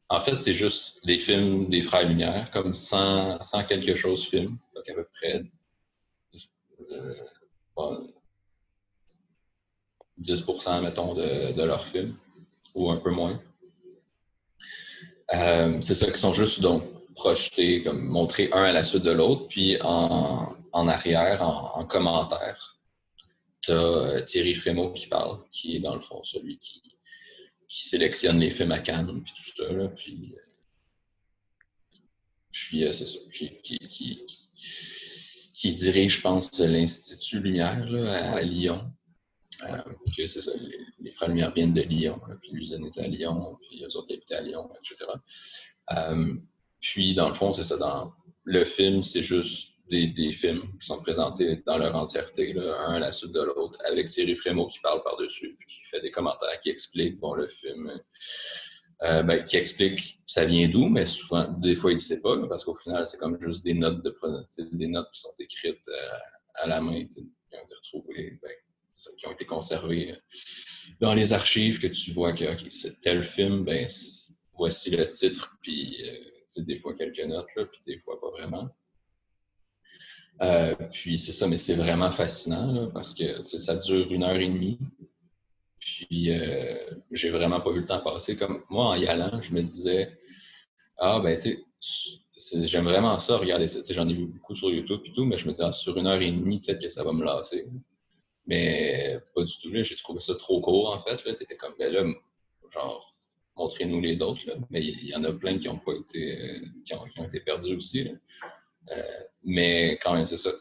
en 0.09 0.21
fait, 0.21 0.39
c'est 0.41 0.55
juste 0.55 1.01
les 1.05 1.21
films 1.21 1.69
des 1.69 1.83
Frères 1.83 2.09
Lumière, 2.09 2.51
comme 2.53 2.75
100, 2.75 3.39
quelque 3.69 3.95
chose 3.95 4.27
films. 4.27 4.59
Donc 4.75 4.89
à 4.89 4.95
peu 4.95 5.07
près 5.15 5.45
euh, 6.91 7.15
10% 10.21 10.83
mettons, 10.83 11.15
de, 11.15 11.53
de 11.53 11.63
leurs 11.63 11.87
films 11.87 12.17
ou 12.75 12.91
un 12.91 12.97
peu 12.97 13.11
moins. 13.11 13.41
Euh, 15.33 15.81
c'est 15.81 15.95
ça 15.95 16.11
qui 16.11 16.19
sont 16.19 16.33
juste 16.33 16.61
donc 16.61 16.85
projetés, 17.15 17.83
comme 17.83 18.05
montrés 18.05 18.51
un 18.53 18.65
à 18.65 18.73
la 18.73 18.85
suite 18.85 19.03
de 19.03 19.13
l'autre, 19.13 19.47
puis 19.49 19.81
en, 19.81 20.55
en 20.73 20.89
arrière, 20.89 21.43
en, 21.43 21.85
commentaire, 21.87 22.79
tu 23.63 23.71
as 23.71 23.75
euh, 23.75 24.21
Thierry 24.21 24.55
Frémaux 24.55 24.93
qui 24.93 25.07
parle, 25.07 25.39
qui 25.51 25.77
est 25.77 25.81
dans 25.81 25.95
le 25.95 26.03
fond 26.03 26.23
celui 26.25 26.59
qui, 26.59 26.83
qui 27.69 27.89
sélectionne 27.89 28.41
les 28.41 28.51
films 28.51 28.73
à 28.73 28.81
Cannes, 28.81 29.23
puis 29.23 29.33
tout 29.35 29.65
ça, 29.65 29.89
puis, 29.97 30.35
euh, 30.37 30.41
puis 32.51 32.85
c'est 32.93 33.07
ça, 33.07 33.19
qui, 33.33 33.51
qui, 33.63 34.27
qui, 35.55 35.75
dirige, 35.75 36.17
je 36.17 36.21
pense, 36.21 36.59
l'Institut 36.59 37.41
Lumière 37.41 37.89
là, 37.89 38.35
à 38.35 38.43
Lyon. 38.43 38.93
Euh, 39.69 40.27
ça, 40.27 40.51
les, 41.01 41.11
frères 41.13 41.29
Lumière 41.29 41.53
viennent 41.53 41.75
de 41.75 41.83
Lyon, 41.83 42.21
puis 42.41 42.53
l'usine 42.53 42.85
était 42.87 43.03
à 43.03 43.09
Lyon, 43.09 43.57
puis 43.63 43.79
les 43.79 43.97
autres 43.97 44.13
habitaient 44.13 44.37
à 44.37 44.41
Lyon, 44.41 44.69
etc. 44.79 45.11
Euh, 45.93 46.35
puis, 46.81 47.15
dans 47.15 47.29
le 47.29 47.35
fond, 47.35 47.53
c'est 47.53 47.65
ça, 47.65 47.77
dans 47.77 48.13
le 48.45 48.65
film, 48.65 49.03
c'est 49.03 49.23
juste 49.23 49.71
des, 49.91 50.33
films 50.33 50.63
qui 50.81 50.87
sont 50.87 51.01
présentés 51.01 51.63
dans 51.67 51.79
leur 51.79 51.95
entièreté, 51.95 52.55
un 52.59 52.95
à 52.95 52.99
la 52.99 53.13
suite 53.13 53.33
de 53.33 53.43
l'autre, 53.43 53.79
avec 53.87 54.09
Thierry 54.09 54.35
Frémaux 54.35 54.69
qui 54.69 54.81
parle 54.81 55.03
par-dessus, 55.03 55.57
puis 55.59 55.67
qui 55.67 55.85
fait 55.85 56.01
des 56.01 56.11
commentaires, 56.11 56.59
qui 56.61 56.71
explique 56.71 57.19
bon, 57.19 57.35
le 57.35 57.49
film. 57.49 57.93
Euh, 59.03 59.25
ben, 59.25 59.43
qui 59.43 59.57
explique 59.57 60.21
ça 60.25 60.45
vient 60.45 60.69
d'où, 60.69 60.89
mais 60.89 61.05
souvent, 61.05 61.49
des 61.59 61.75
fois, 61.75 61.91
il 61.91 61.97
ne 61.97 62.01
sait 62.01 62.21
pas, 62.21 62.37
parce 62.49 62.65
qu'au 62.65 62.77
final, 62.77 63.05
c'est 63.07 63.19
comme 63.19 63.39
juste 63.41 63.65
des 63.65 63.75
notes 63.75 64.03
de 64.05 64.17
des 64.73 64.87
notes 64.87 65.11
qui 65.13 65.21
sont 65.21 65.35
écrites 65.41 65.85
à 66.55 66.67
la 66.67 66.81
main, 66.81 67.05
qui 67.05 67.21
ont 67.21 67.65
été 67.65 67.75
retrouvées. 67.75 68.39
Ben, 68.41 68.53
qui 69.17 69.27
ont 69.27 69.33
été 69.33 69.45
conservés 69.45 70.13
euh, 70.13 70.17
dans 71.01 71.15
les 71.15 71.33
archives, 71.33 71.81
que 71.81 71.87
tu 71.87 72.13
vois 72.13 72.33
que 72.33 72.45
c'est 72.71 73.01
tel 73.01 73.25
film, 73.25 73.65
ben 73.65 73.89
voici 74.57 74.91
le 74.91 75.09
titre, 75.09 75.57
puis 75.63 76.03
euh, 76.09 76.63
des 76.63 76.79
fois 76.79 76.95
quelques 76.95 77.25
notes, 77.25 77.49
là, 77.57 77.65
puis 77.67 77.81
des 77.87 77.99
fois 77.99 78.21
pas 78.21 78.31
vraiment. 78.31 78.69
Euh, 80.43 80.75
puis 80.93 81.19
c'est 81.19 81.33
ça, 81.33 81.47
mais 81.47 81.59
c'est 81.59 81.75
vraiment 81.75 82.11
fascinant 82.11 82.91
parce 82.91 83.15
que 83.15 83.47
ça 83.59 83.77
dure 83.77 84.13
une 84.13 84.25
heure 84.25 84.37
et 84.37 84.49
demie. 84.49 84.79
Puis 85.79 86.31
j'ai 87.13 87.31
vraiment 87.31 87.61
pas 87.61 87.71
vu 87.71 87.81
le 87.81 87.85
temps 87.85 88.01
passer. 88.01 88.37
Comme 88.37 88.63
moi, 88.71 88.87
en 88.87 88.95
y 88.97 89.07
allant, 89.07 89.41
je 89.43 89.53
me 89.53 89.63
disais 89.63 90.19
Ah 90.99 91.21
ben 91.21 91.39
tu 91.39 91.59
sais, 92.37 92.67
j'aime 92.67 92.85
vraiment 92.85 93.19
ça, 93.19 93.37
regarder 93.37 93.67
ça. 93.67 93.81
J'en 93.91 94.09
ai 94.09 94.15
vu 94.15 94.27
beaucoup 94.27 94.55
sur 94.55 94.71
YouTube 94.71 95.01
et 95.05 95.13
tout, 95.13 95.25
mais 95.25 95.39
je 95.39 95.47
me 95.47 95.53
disais 95.53 95.65
ah, 95.65 95.73
sur 95.73 95.97
une 95.99 96.07
heure 96.07 96.21
et 96.21 96.31
demie, 96.31 96.61
peut-être 96.61 96.81
que 96.81 96.89
ça 96.89 97.05
va 97.05 97.13
me 97.13 97.25
lasser. 97.25 97.67
Mais 98.47 99.19
pas 99.35 99.43
du 99.43 99.59
tout. 99.59 99.71
J'ai 99.73 99.97
trouvé 99.97 100.21
ça 100.21 100.35
trop 100.35 100.61
court, 100.61 100.93
en 100.93 101.01
fait. 101.01 101.17
Tu 101.17 101.43
étais 101.43 101.57
comme, 101.57 101.75
ben 101.79 101.93
là, 101.93 102.05
genre, 102.73 103.15
montrez-nous 103.57 104.01
les 104.01 104.21
autres. 104.23 104.41
Mais 104.71 104.85
il 104.85 105.09
y, 105.09 105.15
en 105.15 105.25
a 105.25 105.33
plein 105.33 105.59
qui 105.59 105.69
ont 105.69 105.79
pas 105.79 105.93
été, 105.93 106.61
qui 106.85 106.95
ont, 106.95 107.25
été 107.25 107.41
perdus 107.41 107.77
aussi. 107.77 108.11
Euh, 108.91 109.03
mais 109.45 109.99
quand 110.03 110.15
même, 110.15 110.27
c'est 110.27 110.37
ça. 110.37 110.53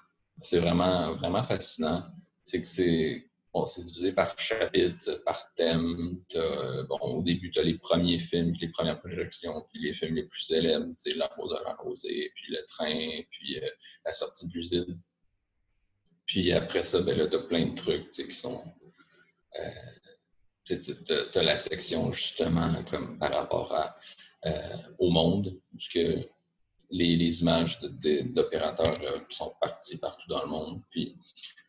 C'est 0.42 0.60
vraiment, 0.60 1.16
vraiment 1.16 1.44
fascinant. 1.44 2.06
C'est 2.44 2.62
que 2.62 2.68
c'est 2.68 3.30
bon, 3.54 3.66
divisé 3.78 4.12
par 4.12 4.38
chapitre, 4.40 5.22
par 5.26 5.54
thème. 5.56 6.22
Bon, 6.90 6.98
au 7.00 7.22
début, 7.22 7.52
tu 7.52 7.60
as 7.60 7.64
les 7.64 7.78
premiers 7.78 8.20
films, 8.20 8.54
les 8.60 8.70
premières 8.70 9.00
projections, 9.00 9.66
puis 9.72 9.82
les 9.82 9.94
films 9.94 10.16
les 10.16 10.24
plus 10.24 10.42
célèbres, 10.42 10.88
La 11.16 11.28
Rose 11.28 11.56
Rosée, 11.80 12.32
puis 12.36 12.54
Le 12.54 12.66
Train, 12.66 13.22
puis 13.30 13.60
euh, 13.60 13.70
La 14.06 14.14
sortie 14.14 14.48
de 14.48 14.54
l'usine. 14.54 15.00
Puis 16.26 16.52
après 16.52 16.84
ça, 16.84 17.02
ben 17.02 17.18
là, 17.18 17.28
tu 17.28 17.36
as 17.36 17.40
plein 17.40 17.68
de 17.68 17.76
trucs 17.76 18.12
qui 18.12 18.34
sont 18.34 18.64
tu 20.66 20.80
as, 21.36 21.44
la 21.44 21.58
section 21.58 22.12
justement 22.14 22.84
comme 22.90 23.20
par 23.20 23.34
rapport 23.34 23.74
à, 23.76 23.98
au 24.98 25.10
monde, 25.10 25.60
puisque 25.78 26.00
les, 26.90 27.42
images 27.42 27.80
d'opérateurs 27.82 28.98
sont 29.30 29.54
parties 29.60 29.98
partout 29.98 30.28
dans 30.30 30.44
le 30.44 30.50
monde. 30.50 30.82
Puis 30.90 31.16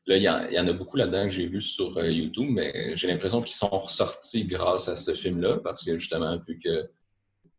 Là, 0.07 0.17
il 0.19 0.23
y, 0.55 0.59
en, 0.59 0.67
a 0.69 0.73
beaucoup 0.75 0.99
là-dedans 0.99 1.25
que 1.25 1.31
j'ai 1.31 1.47
vu 1.47 1.63
sur 1.63 1.97
euh, 1.97 2.11
YouTube, 2.11 2.49
mais 2.51 2.95
j'ai 2.95 3.09
l'impression 3.09 3.41
qu'ils 3.41 3.57
sont 3.57 3.71
ressortis 3.71 4.45
grâce 4.45 4.87
à 4.89 4.97
ce 4.97 5.15
film-là, 5.15 5.61
parce 5.65 5.83
que 5.83 5.97
justement, 5.97 6.37
vu 6.47 6.59
que, 6.59 6.91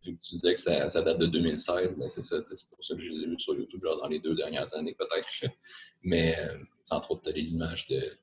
tu 0.05 0.35
disais 0.35 0.53
que 0.53 0.59
ça, 0.59 1.01
date 1.01 1.17
de 1.19 1.27
2016, 1.27 1.95
ben 1.97 2.09
c'est 2.09 2.23
ça, 2.23 2.37
c'est 2.43 2.69
pour 2.69 2.83
ça 2.83 2.95
que 2.95 3.01
je 3.01 3.11
les 3.11 3.23
ai 3.23 3.27
vus 3.27 3.39
sur 3.39 3.55
YouTube, 3.55 3.81
genre 3.83 4.01
dans 4.01 4.07
les 4.07 4.19
deux 4.19 4.35
dernières 4.35 4.73
années 4.75 4.95
peut-être. 4.95 5.27
Mais 6.03 6.37
euh, 6.39 6.57
entre 6.91 7.11
autres, 7.11 7.31
les 7.31 7.55
images 7.55 7.87
de, 7.87 8.17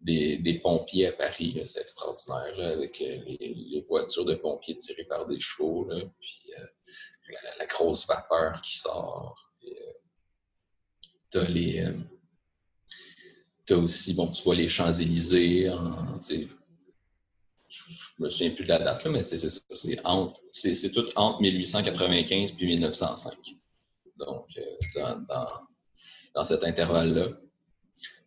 des, 0.00 0.60
pompiers 0.62 1.08
à 1.08 1.12
Paris, 1.12 1.60
c'est 1.64 1.80
extraordinaire, 1.80 2.58
avec 2.58 3.00
euh, 3.00 3.18
les, 3.26 3.84
voitures 3.88 4.24
de 4.24 4.34
pompiers 4.34 4.76
tirées 4.76 5.04
par 5.04 5.26
des 5.26 5.40
chevaux, 5.40 5.88
puis 6.20 6.52
la, 7.58 7.66
grosse 7.66 8.06
vapeur 8.06 8.60
qui 8.62 8.78
sort. 8.78 9.52
Tu 11.30 11.38
as 11.38 11.44
les 11.44 11.84
tu 13.68 13.74
aussi, 13.74 14.14
bon, 14.14 14.28
tu 14.28 14.42
vois 14.42 14.54
les 14.54 14.66
Champs-Élysées, 14.66 15.70
je 18.18 18.24
me 18.24 18.30
souviens 18.30 18.50
plus 18.50 18.64
de 18.64 18.68
la 18.68 18.78
date, 18.78 19.06
mais 19.06 19.22
c'est 19.22 19.38
ça. 19.38 19.60
C'est 20.50 20.90
tout 20.90 21.06
entre 21.14 21.40
1895 21.40 22.54
et 22.58 22.64
1905. 22.64 23.34
Donc, 24.16 24.46
euh, 24.96 25.14
dans, 26.34 26.44
cet 26.44 26.64
intervalle-là, 26.64 27.28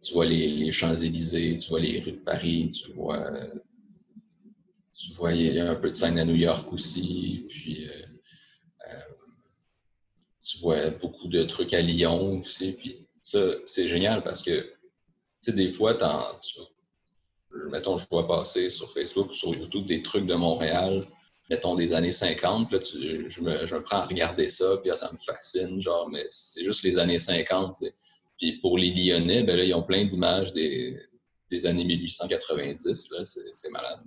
tu 0.01 0.13
vois 0.13 0.25
les, 0.25 0.71
Champs-Élysées, 0.71 1.57
tu 1.57 1.69
vois 1.69 1.79
les 1.79 1.99
rues 1.99 2.13
de 2.13 2.19
Paris, 2.19 2.71
tu 2.71 2.91
vois, 2.93 3.31
tu 4.97 5.13
vois, 5.13 5.33
il 5.33 5.53
y 5.53 5.59
a 5.59 5.69
un 5.69 5.75
peu 5.75 5.89
de 5.89 5.95
scène 5.95 6.17
à 6.19 6.25
New 6.25 6.35
York 6.35 6.71
aussi, 6.71 7.45
puis 7.49 7.87
euh, 7.87 8.05
euh, 8.89 9.13
tu 10.39 10.57
vois 10.59 10.89
beaucoup 10.91 11.27
de 11.27 11.43
trucs 11.43 11.73
à 11.73 11.81
Lyon 11.81 12.39
aussi, 12.39 12.73
puis 12.73 13.07
ça, 13.23 13.39
c'est 13.65 13.87
génial 13.87 14.23
parce 14.23 14.43
que 14.43 14.73
sais, 15.41 15.53
des 15.53 15.71
fois, 15.71 15.95
tu, 15.95 16.59
mettons, 17.69 17.97
je 17.97 18.05
vois 18.09 18.27
passer 18.27 18.69
sur 18.69 18.91
Facebook 18.91 19.33
sur 19.33 19.53
YouTube 19.53 19.85
des 19.85 20.01
trucs 20.01 20.25
de 20.25 20.35
Montréal, 20.35 21.07
mettons 21.51 21.75
des 21.75 21.93
années 21.93 22.11
50, 22.11 22.71
là, 22.71 22.79
je, 22.81 23.41
me, 23.41 23.81
prends 23.83 23.97
à 23.97 24.05
regarder 24.05 24.49
ça, 24.49 24.77
puis 24.81 24.89
ça 24.95 25.11
me 25.11 25.17
fascine, 25.17 25.81
genre, 25.81 26.09
mais 26.09 26.25
c'est 26.29 26.63
juste 26.63 26.81
les 26.83 26.97
années 26.97 27.19
50. 27.19 27.83
Puis 28.39 28.53
pour 28.59 28.77
les 28.77 28.91
Lyonnais, 28.91 29.43
ben 29.43 29.57
là, 29.57 29.63
ils 29.65 29.73
ont 29.73 29.83
plein 29.83 30.05
d'images 30.05 30.53
des, 30.53 30.97
années 31.65 31.83
1890, 31.83 33.09
là, 33.11 33.25
c'est 33.25 33.69
malade. 33.69 33.99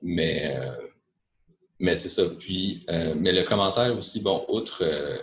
Mais, 0.00 0.56
euh, 0.56 0.88
mais 1.78 1.96
c'est 1.96 2.08
ça. 2.08 2.24
Puis, 2.26 2.86
euh, 2.88 3.14
mais 3.14 3.32
le 3.32 3.42
commentaire 3.42 3.96
aussi, 3.96 4.20
bon, 4.20 4.44
outre. 4.48 4.82
Euh, 4.82 5.18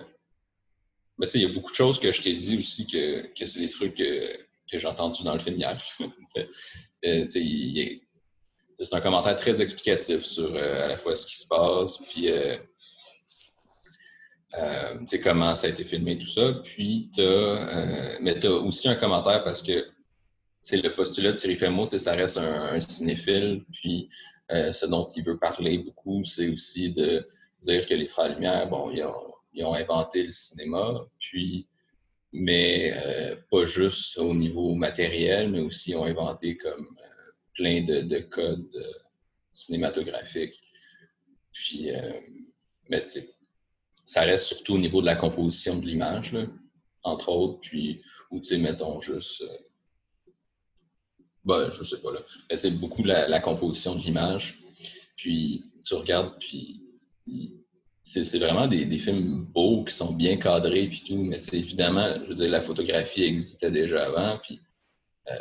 ben, 1.17 1.27
il 1.33 1.41
y 1.41 1.45
a 1.45 1.49
beaucoup 1.49 1.71
de 1.71 1.75
choses 1.75 1.99
que 1.99 2.11
je 2.11 2.21
t'ai 2.21 2.35
dit 2.35 2.55
aussi 2.55 2.85
que, 2.85 3.33
que 3.33 3.45
c'est 3.45 3.59
des 3.59 3.69
trucs 3.69 3.95
que 3.95 4.77
j'ai 4.77 4.87
entendu 4.87 5.23
dans 5.23 5.33
le 5.33 5.39
film 5.39 5.57
hier. 5.57 5.83
Euh, 7.05 7.25
c'est 7.29 8.93
un 8.93 9.01
commentaire 9.01 9.35
très 9.35 9.61
explicatif 9.61 10.23
sur 10.23 10.53
euh, 10.53 10.85
à 10.85 10.87
la 10.87 10.97
fois 10.97 11.15
ce 11.15 11.25
qui 11.25 11.37
se 11.37 11.47
passe, 11.47 11.97
puis 11.97 12.31
euh, 12.31 12.57
comment 15.23 15.55
ça 15.55 15.67
a 15.67 15.69
été 15.69 15.83
filmé, 15.83 16.17
tout 16.17 16.27
ça. 16.27 16.53
Puis, 16.63 17.09
mais 18.21 18.39
tu 18.39 18.47
as 18.47 18.51
aussi 18.51 18.87
un 18.87 18.95
commentaire 18.95 19.43
parce 19.43 19.61
que 19.61 19.85
le 20.71 20.89
postulat 20.89 21.31
de 21.31 21.37
Thierry 21.37 21.57
Femo, 21.57 21.87
ça 21.87 22.13
reste 22.13 22.37
un, 22.37 22.79
cinéphile, 22.79 23.63
puis 23.71 24.09
ce 24.49 24.85
dont 24.85 25.07
il 25.15 25.23
veut 25.23 25.37
parler 25.37 25.77
beaucoup, 25.79 26.23
c'est 26.25 26.49
aussi 26.49 26.91
de 26.91 27.27
dire 27.61 27.85
que 27.85 27.93
les 27.93 28.07
Frères 28.07 28.29
Lumière, 28.29 28.67
bon, 28.67 28.91
ils 28.91 29.03
ont, 29.03 29.33
ils 29.53 29.63
ont 29.63 29.73
inventé 29.73 30.23
le 30.23 30.31
cinéma, 30.31 31.05
puis 31.19 31.67
mais 32.31 32.93
euh, 32.95 33.35
pas 33.49 33.65
juste 33.65 34.17
au 34.17 34.33
niveau 34.33 34.75
matériel, 34.75 35.49
mais 35.49 35.61
aussi 35.61 35.95
ont 35.95 36.05
inventé 36.05 36.57
comme 36.57 36.95
euh, 37.01 37.31
plein 37.53 37.81
de, 37.81 38.19
codes 38.19 38.75
euh, 38.75 38.93
cinématographiques. 39.51 40.61
Puis, 41.51 41.89
mais 42.89 43.05
ça 44.05 44.21
reste 44.21 44.45
surtout 44.45 44.75
au 44.75 44.77
niveau 44.77 45.01
de 45.01 45.07
la 45.07 45.15
composition 45.15 45.77
de 45.77 45.85
l'image, 45.85 46.33
entre 47.03 47.29
autres, 47.29 47.59
puis, 47.59 48.01
ou 48.31 48.39
tu 48.39 48.45
sais, 48.45 48.57
mettons 48.57 49.01
juste. 49.01 49.43
ben, 51.43 51.69
je 51.71 51.83
sais 51.83 51.99
pas 51.99 52.13
là. 52.13 52.21
Mais 52.49 52.71
beaucoup 52.71 53.03
la, 53.03 53.27
la 53.27 53.41
composition 53.41 53.95
de 53.95 54.01
l'image. 54.01 54.63
Puis 55.17 55.65
tu 55.83 55.95
regardes, 55.95 56.39
puis 56.39 56.81
c'est 58.03 58.39
vraiment 58.39 58.67
des, 58.67 58.85
films 58.97 59.45
beaux 59.45 59.83
qui 59.83 59.93
sont 59.93 60.13
bien 60.13 60.37
cadrés 60.37 60.87
puis 60.87 61.03
tout, 61.05 61.17
mais 61.17 61.39
c'est 61.39 61.57
évidemment, 61.57 62.15
je 62.23 62.27
veux 62.27 62.35
dire, 62.35 62.49
la 62.49 62.61
photographie 62.61 63.23
existait 63.23 63.71
déjà 63.71 64.05
avant, 64.05 64.39
puis 64.39 64.59
euh, 65.29 65.35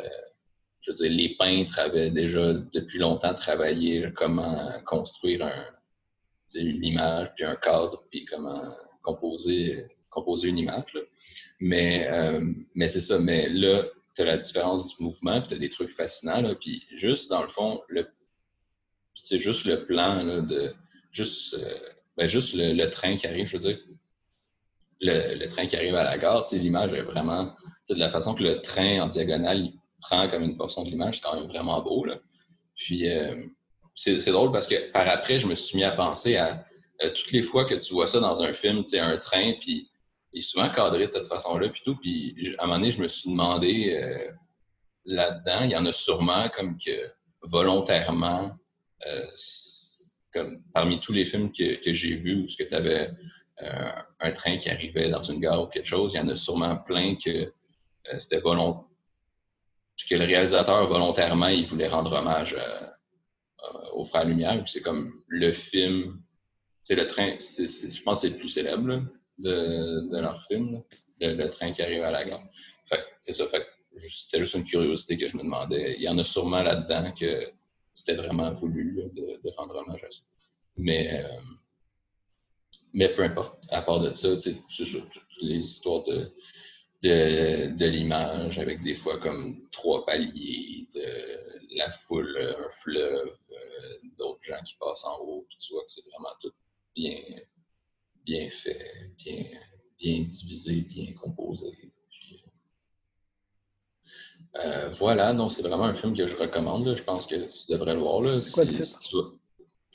je 0.81 0.91
veux 0.91 0.97
dire, 0.97 1.11
les 1.11 1.35
peintres 1.35 1.79
avaient 1.79 2.11
déjà 2.11 2.53
depuis 2.53 2.99
longtemps 2.99 3.33
travaillé 3.33 4.11
comment 4.15 4.71
construire 4.85 5.45
un, 5.45 5.65
une 6.55 6.83
image, 6.83 7.29
puis 7.35 7.45
un 7.45 7.55
cadre, 7.55 8.03
puis 8.11 8.25
comment 8.25 8.61
composer, 9.01 9.85
composer 10.09 10.49
une 10.49 10.57
image. 10.57 10.97
Mais, 11.59 12.07
euh, 12.09 12.41
mais 12.75 12.87
c'est 12.87 13.01
ça, 13.01 13.19
mais 13.19 13.49
là, 13.49 13.83
tu 14.15 14.21
as 14.21 14.25
la 14.25 14.37
différence 14.37 14.85
du 14.87 15.03
mouvement, 15.03 15.39
puis 15.39 15.49
tu 15.49 15.55
as 15.55 15.59
des 15.59 15.69
trucs 15.69 15.91
fascinants, 15.91 16.41
là, 16.41 16.55
puis 16.55 16.83
juste 16.95 17.29
dans 17.29 17.41
le 17.41 17.49
fond, 17.49 17.81
c'est 19.15 19.39
juste 19.39 19.65
le 19.65 19.85
plan 19.85 20.23
de 20.23 20.71
juste. 21.11 21.55
Euh, 21.55 21.77
ben, 22.19 22.27
juste 22.27 22.53
le, 22.53 22.89
train 22.89 23.15
qui 23.15 23.27
arrive, 23.27 23.47
je 23.47 23.55
veux 23.55 23.63
dire, 23.63 23.79
le, 24.99 25.47
train 25.47 25.65
qui 25.65 25.77
arrive 25.77 25.95
à 25.95 26.03
la 26.03 26.17
gare, 26.17 26.45
l'image 26.51 26.91
est 26.91 27.01
vraiment, 27.01 27.55
de 27.89 27.95
la 27.95 28.09
façon 28.09 28.35
que 28.35 28.43
le 28.43 28.57
train 28.57 29.01
en 29.01 29.07
diagonale 29.07 29.69
prend 30.01 30.27
comme 30.27 30.43
une 30.43 30.57
portion 30.57 30.83
de 30.83 30.89
l'image, 30.89 31.15
c'est 31.15 31.23
quand 31.23 31.35
même 31.35 31.47
vraiment 31.47 31.81
beau. 31.81 32.03
Là. 32.03 32.17
Puis 32.75 33.09
euh, 33.09 33.45
c'est 33.95 34.31
drôle 34.31 34.51
parce 34.51 34.67
que 34.67 34.91
par 34.91 35.07
après, 35.07 35.39
je 35.39 35.47
me 35.47 35.55
suis 35.55 35.77
mis 35.77 35.85
à 35.85 35.91
penser 35.91 36.35
à 36.35 36.65
euh, 37.01 37.09
toutes 37.15 37.31
les 37.31 37.41
fois 37.41 37.63
que 37.63 37.75
tu 37.75 37.93
vois 37.93 38.07
ça 38.07 38.19
dans 38.19 38.41
un 38.41 38.51
film, 38.51 38.83
tu 38.83 38.91
sais, 38.91 38.99
un 38.99 39.17
train, 39.17 39.53
puis 39.53 39.89
il 40.33 40.39
est 40.39 40.41
souvent 40.41 40.69
cadré 40.69 41.07
de 41.07 41.11
cette 41.11 41.27
façon-là, 41.27 41.69
puis 41.69 41.81
tout. 41.85 41.95
Puis 41.95 42.53
à 42.57 42.63
un 42.63 42.67
moment 42.67 42.79
donné, 42.79 42.91
je 42.91 43.01
me 43.01 43.07
suis 43.07 43.29
demandé 43.29 43.93
euh, 43.93 44.29
là-dedans, 45.05 45.61
il 45.63 45.71
y 45.71 45.75
en 45.77 45.85
a 45.85 45.93
sûrement 45.93 46.49
comme 46.49 46.77
que 46.77 47.11
volontairement, 47.43 48.51
comme 50.33 50.61
parmi 50.73 50.99
tous 50.99 51.13
les 51.13 51.25
films 51.25 51.51
que, 51.51 51.93
j'ai 51.93 52.15
vus 52.15 52.43
où 52.43 52.45
tu 52.45 52.63
avais 52.71 53.11
euh, 53.61 53.91
un 54.19 54.31
train 54.31 54.57
qui 54.57 54.69
arrivait 54.69 55.09
dans 55.09 55.21
une 55.21 55.39
gare 55.39 55.63
ou 55.63 55.67
quelque 55.67 55.85
chose, 55.87 56.13
il 56.13 56.17
y 56.17 56.19
en 56.19 56.27
a 56.27 56.35
sûrement 56.35 56.77
plein 56.77 57.15
que 57.15 57.29
euh, 57.29 58.19
c'était 58.19 58.39
volontaire 58.39 58.85
que 60.07 60.15
le 60.15 60.25
réalisateur 60.25 60.87
volontairement 60.87 61.47
il 61.47 61.65
voulait 61.65 61.87
rendre 61.87 62.13
hommage 62.13 62.55
euh, 62.57 62.87
aux 63.93 64.05
Frères 64.05 64.25
Lumière. 64.25 64.63
C'est 64.65 64.81
comme 64.81 65.21
le 65.27 65.51
film, 65.51 66.21
c'est 66.83 66.95
le 66.95 67.05
train, 67.05 67.35
je 67.37 68.01
pense 68.01 68.21
que 68.21 68.27
c'est 68.27 68.33
le 68.33 68.39
plus 68.39 68.47
célèbre 68.47 69.03
de, 69.37 70.19
leur 70.21 70.41
film, 70.45 70.81
le, 71.19 71.47
train 71.47 71.71
qui 71.71 71.81
arrive 71.81 72.03
à 72.03 72.11
la 72.11 72.23
gare. 72.23 72.43
c'est 73.21 73.33
ça. 73.33 73.45
c'était 74.09 74.39
juste 74.39 74.55
une 74.55 74.63
curiosité 74.63 75.17
que 75.17 75.27
je 75.27 75.35
me 75.35 75.43
demandais. 75.43 75.95
Il 75.97 76.03
y 76.03 76.09
en 76.09 76.17
a 76.17 76.23
sûrement 76.23 76.63
là-dedans 76.63 77.11
que 77.11 77.49
c'était 77.99 78.15
vraiment 78.15 78.53
voulu 78.53 79.03
de, 79.13 79.49
rendre 79.57 79.75
hommage 79.75 80.03
à 80.03 80.11
ça. 80.11 80.21
Mais, 80.77 81.23
euh, 81.23 81.41
mais 82.93 83.09
peu 83.09 83.23
importe. 83.23 83.61
À 83.69 83.81
part 83.81 83.99
de 83.99 84.13
ça, 84.15 84.39
c'est 84.39 84.55
les 85.41 85.57
histoires 85.57 86.03
de, 86.05 86.31
de, 87.01 87.85
l'image 87.85 88.57
avec 88.57 88.81
des 88.83 88.95
fois 88.95 89.19
comme 89.19 89.67
trois 89.71 90.05
paliers, 90.05 90.87
de 90.93 91.75
la 91.75 91.91
foule, 91.91 92.37
un 92.57 92.69
fleuve, 92.69 93.37
euh, 93.51 93.97
d'autres 94.17 94.43
gens 94.43 94.61
qui 94.65 94.75
passent 94.79 95.05
en 95.05 95.19
haut, 95.19 95.45
tu 95.59 95.73
vois 95.73 95.83
que 95.83 95.91
c'est 95.91 96.05
vraiment 96.09 96.33
tout 96.41 96.51
bien, 96.95 97.21
bien 98.25 98.49
fait, 98.49 99.11
bien, 99.17 99.45
bien 99.97 100.21
divisé, 100.21 100.81
bien 100.81 101.13
composé. 101.13 101.91
Euh, 104.55 104.89
voilà, 104.89 105.31
non, 105.33 105.47
c'est 105.49 105.61
vraiment 105.61 105.85
un 105.85 105.93
film 105.93 106.15
que 106.15 106.27
je 106.27 106.35
recommande. 106.35 106.95
Je 106.95 107.03
pense 107.03 107.25
que 107.25 107.35
tu 107.35 107.71
devrais 107.71 107.93
le 107.93 107.99
voir. 107.99 108.41
C'est 108.41 108.51
quoi 108.51 108.65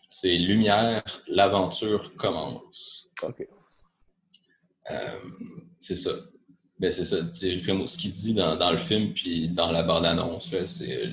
c'est 0.09 0.37
Lumière, 0.37 1.03
l'aventure 1.27 2.15
commence. 2.15 3.11
OK. 3.21 3.49
Euh, 4.91 5.19
c'est 5.81 5.97
ça. 5.97 6.13
Ben, 6.79 6.93
c'est 6.93 7.05
ça. 7.05 7.17
Ce 7.35 7.99
qu'il 7.99 8.13
dit 8.13 8.33
dans, 8.33 8.71
le 8.71 8.79
film, 8.79 9.13
puis 9.13 9.49
dans 9.49 9.73
la 9.73 9.83
bande-annonce, 9.83 10.55
c'est 10.67 11.09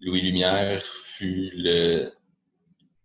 Louis 0.00 0.20
Lumière 0.20 0.84
fut 0.84 1.52
le, 1.54 2.12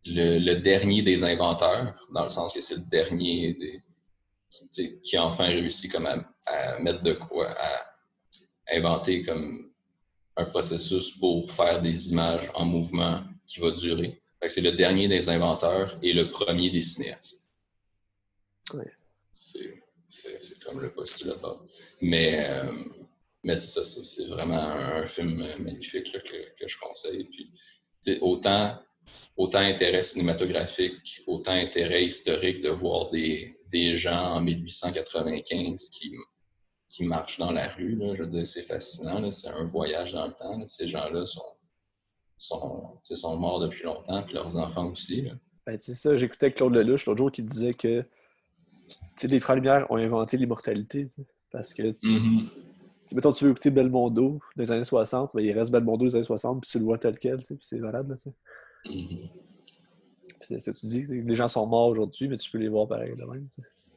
le, 0.04 0.56
dernier 0.56 1.04
des 1.04 1.24
inventeurs, 1.24 2.06
dans 2.14 2.24
le 2.24 2.30
sens 2.30 2.54
que 2.54 2.60
c'est 2.60 2.76
le 2.76 2.82
dernier 2.82 3.54
des, 3.54 3.80
qui, 5.04 5.16
a 5.16 5.24
enfin 5.24 5.46
réussi 5.46 5.88
comme 5.88 6.08
à, 6.08 6.80
mettre 6.80 7.04
de 7.04 7.14
quoi, 7.14 7.50
à 7.52 7.86
inventer 8.72 9.24
comme 9.24 9.72
un 10.36 10.46
processus 10.46 11.12
pour 11.12 11.52
faire 11.52 11.82
des 11.82 12.12
images 12.12 12.50
en 12.54 12.66
mouvement 12.66 13.24
qui 13.46 13.60
va 13.60 13.72
durer. 13.72 14.22
C'est 14.48 14.62
le 14.62 14.74
dernier 14.74 15.08
des 15.08 15.30
inventeurs 15.30 15.98
et 16.02 16.14
le 16.14 16.30
premier 16.30 16.70
des 16.70 16.84
cinéastes. 16.84 17.48
C'est 19.32 20.64
comme 20.64 20.80
le 20.80 20.92
postulat 20.92 21.36
de 21.36 21.42
base. 21.42 21.64
Mais, 22.02 22.48
euh, 22.50 22.72
mais 23.44 23.58
c'est 23.58 23.84
ça, 23.84 24.04
c'est 24.04 24.28
vraiment 24.28 24.58
un, 24.58 25.08
film 25.08 25.38
magnifique 25.60 26.12
que, 26.12 26.56
que, 26.60 26.68
je 26.68 26.78
conseille. 26.78 27.26
Puis, 27.26 27.52
autant, 28.22 28.78
autant 29.36 29.60
intérêt 29.60 30.04
cinématographique, 30.04 31.24
autant 31.26 31.54
intérêt 31.54 32.06
historique 32.06 32.62
de 32.62 32.70
voir 32.70 33.10
des, 33.10 33.58
des 33.72 33.96
gens 33.96 34.36
en 34.36 34.42
1895 34.42 35.90
qui, 35.90 36.14
qui 36.98 37.06
marchent 37.06 37.38
dans 37.38 37.52
la 37.52 37.68
rue. 37.68 37.96
Là. 37.96 38.16
Je 38.16 38.24
veux 38.24 38.30
dire, 38.30 38.46
c'est 38.46 38.64
fascinant. 38.64 39.32
C'est 39.32 39.50
un 39.50 39.66
voyage 39.66 40.14
dans 40.14 40.26
le 40.26 40.34
temps. 40.34 40.60
Ces 40.68 40.88
gens-là 40.88 41.28
sont, 41.28 41.44
sont, 42.40 43.00
sont 43.04 43.38
morts 43.38 43.60
depuis 43.60 43.84
longtemps, 43.84 44.24
puis 44.24 44.34
leurs 44.34 44.58
enfants 44.58 44.88
aussi. 44.88 45.30
Ben, 45.68 45.78
c'est 45.80 45.94
ça, 45.94 46.18
j'écoutais 46.18 46.52
Claude 46.52 46.74
Lelouch 46.74 47.06
l'autre 47.06 47.20
jour 47.20 47.32
qui 47.32 47.44
disait 47.44 47.74
que 47.74 48.04
les 49.22 49.40
Frères 49.40 49.58
Lumière 49.58 49.86
ont 49.92 49.98
inventé 49.98 50.38
l'immortalité. 50.38 51.08
Parce 51.52 51.72
que, 51.72 51.84
mm-hmm. 51.84 52.48
mettons, 53.14 53.32
tu 53.32 53.46
veux 53.46 53.52
écouter 53.52 53.70
Belmondo 53.70 54.40
des 54.56 54.72
années 54.72 54.84
60, 54.84 55.36
mais 55.36 55.44
ben, 55.44 55.50
il 55.50 55.60
reste 55.60 55.72
Belmondo 55.72 56.06
des 56.08 56.16
années 56.16 56.24
60, 56.24 56.62
puis 56.62 56.72
tu 56.72 56.80
le 56.80 56.86
vois 56.86 56.98
tel 56.98 57.20
quel, 57.20 57.38
puis 57.44 57.58
c'est 57.62 57.78
valable. 57.78 58.18
Là, 58.26 58.32
mm-hmm. 58.92 59.30
Tu 60.48 60.86
dis, 60.88 61.06
les 61.06 61.36
gens 61.36 61.48
sont 61.48 61.68
morts 61.68 61.90
aujourd'hui, 61.90 62.28
mais 62.28 62.38
tu 62.38 62.50
peux 62.50 62.58
les 62.58 62.70
voir 62.70 62.88
pareil 62.88 63.14
de 63.16 63.24
même. 63.24 63.48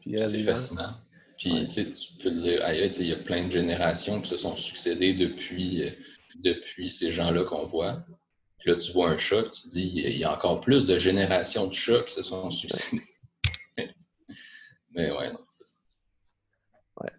C'est 0.05 0.45
fascinant. 0.45 0.97
Puis 1.41 1.67
tu 1.69 1.87
peux 2.23 2.33
dire, 2.33 2.63
il 2.71 3.07
y 3.07 3.13
a 3.13 3.17
plein 3.17 3.47
de 3.47 3.51
générations 3.51 4.21
qui 4.21 4.29
se 4.29 4.37
sont 4.37 4.59
succédées 4.59 5.15
depuis, 5.15 5.83
euh, 5.83 5.91
depuis 6.35 6.91
ces 6.91 7.11
gens-là 7.11 7.45
qu'on 7.45 7.65
voit. 7.65 8.05
Puis 8.59 8.71
là, 8.71 8.77
tu 8.77 8.93
vois 8.93 9.09
un 9.09 9.17
chat, 9.17 9.45
tu 9.45 9.63
te 9.63 9.69
dis, 9.69 9.91
il 9.95 10.19
y 10.19 10.25
a 10.25 10.35
encore 10.35 10.61
plus 10.61 10.85
de 10.85 10.99
générations 10.99 11.67
de 11.67 11.73
chats 11.73 12.03
qui 12.03 12.13
se 12.13 12.23
sont 12.23 12.51
succédés. 12.51 13.03
Mais 14.91 15.11
ouais, 15.11 15.33
non, 15.33 15.39
c'est 15.49 15.67
ça. 15.67 15.77
Ouais. 17.01 17.13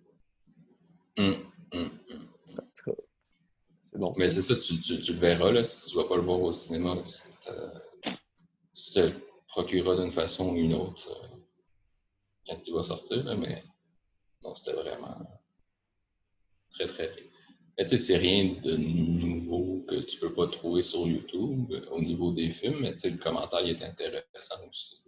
Hum, 1.17 1.51
hum, 1.71 1.99
hum. 2.11 2.29
C'est 2.75 3.99
bon. 3.99 4.13
Mais 4.17 4.29
c'est 4.29 4.43
ça, 4.43 4.55
tu, 4.55 4.79
tu, 4.79 5.13
le 5.13 5.19
verras, 5.19 5.51
là, 5.51 5.63
si 5.63 5.89
tu 5.89 5.97
ne 5.97 6.03
vas 6.03 6.07
pas 6.07 6.17
le 6.17 6.21
voir 6.21 6.39
au 6.41 6.53
cinéma. 6.53 6.95
Tu 8.73 8.93
te 8.93 8.99
le 8.99 9.13
procureras 9.47 9.95
d'une 9.95 10.11
façon 10.11 10.51
ou 10.51 10.55
une 10.57 10.75
autre 10.75 11.09
euh, 11.09 11.27
quand 12.47 12.61
il 12.67 12.73
va 12.73 12.83
sortir, 12.83 13.23
là, 13.23 13.35
mais 13.35 13.63
non, 14.43 14.55
c'était 14.55 14.73
vraiment 14.73 15.17
très, 16.71 16.87
très 16.87 17.07
bien. 17.07 17.23
Mais 17.77 17.85
tu 17.85 17.91
sais, 17.91 17.97
c'est 17.97 18.17
rien 18.17 18.55
de 18.63 18.75
nouveau 18.75 19.85
que 19.87 19.95
tu 19.95 20.19
peux 20.19 20.33
pas 20.33 20.47
trouver 20.47 20.83
sur 20.83 21.07
YouTube 21.07 21.71
euh, 21.71 21.85
au 21.91 22.01
niveau 22.01 22.31
des 22.31 22.51
films, 22.51 22.79
mais 22.81 22.93
tu 22.93 22.99
sais, 22.99 23.09
le 23.09 23.17
commentaire 23.17 23.65
est 23.65 23.81
intéressant 23.81 24.55
aussi. 24.69 25.01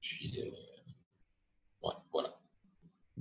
Puis, 0.00 0.40
euh, 0.40 1.86
ouais, 1.86 1.94
voilà. 2.12 2.34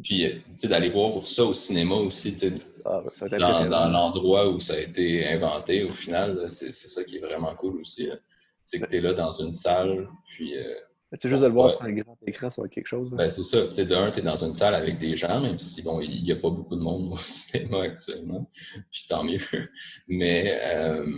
Puis, 0.04 0.26
euh, 0.26 0.36
tu 0.52 0.58
sais, 0.58 0.68
d'aller 0.68 0.90
voir 0.90 1.26
ça 1.26 1.46
au 1.46 1.54
cinéma 1.54 1.96
aussi, 1.96 2.34
tu 2.36 2.52
sais, 2.52 2.54
ah, 2.86 3.02
dans, 3.32 3.66
dans 3.68 3.90
l'endroit 3.90 4.50
où 4.50 4.60
ça 4.60 4.76
a 4.76 4.80
été 4.80 5.28
inventé, 5.28 5.84
au 5.84 5.90
final, 5.90 6.50
c'est 6.52 6.72
ça 6.72 7.04
qui 7.04 7.18
est 7.18 7.22
vraiment 7.22 7.54
cool 7.56 7.82
aussi. 7.82 8.10
C'est 8.64 8.80
que 8.80 8.86
tu 8.86 8.98
es 8.98 9.02
là 9.02 9.14
dans 9.14 9.32
une 9.32 9.54
salle, 9.54 10.08
puis 10.30 10.54
c'est 11.16 11.30
juste 11.30 11.42
de 11.42 11.48
le 11.48 11.54
voir 11.54 11.72
sur 11.72 11.84
un 11.84 11.92
grand 11.94 12.18
écran, 12.26 12.50
ça 12.50 12.62
va 12.62 12.66
être 12.66 12.74
quelque 12.74 12.88
chose. 12.88 13.12
Ben, 13.12 13.30
c'est 13.30 13.44
ça. 13.44 13.68
Tu 13.70 13.86
d'un, 13.86 14.12
tu 14.12 14.20
es 14.20 14.22
dans 14.22 14.44
une 14.44 14.54
salle 14.54 14.76
avec 14.76 14.98
des 14.98 15.16
gens, 15.16 15.40
même 15.40 15.58
si 15.58 15.82
bon, 15.82 16.02
il 16.02 16.24
n'y 16.24 16.32
a 16.34 16.36
pas 16.36 16.50
beaucoup 16.50 16.76
de 16.76 16.82
monde 16.82 17.14
au 17.14 17.18
cinéma 17.26 17.84
actuellement. 17.84 18.50
Puis 18.92 19.06
tant 19.08 19.24
mieux. 19.24 19.40
Mais, 20.08 20.60
euh, 20.64 21.10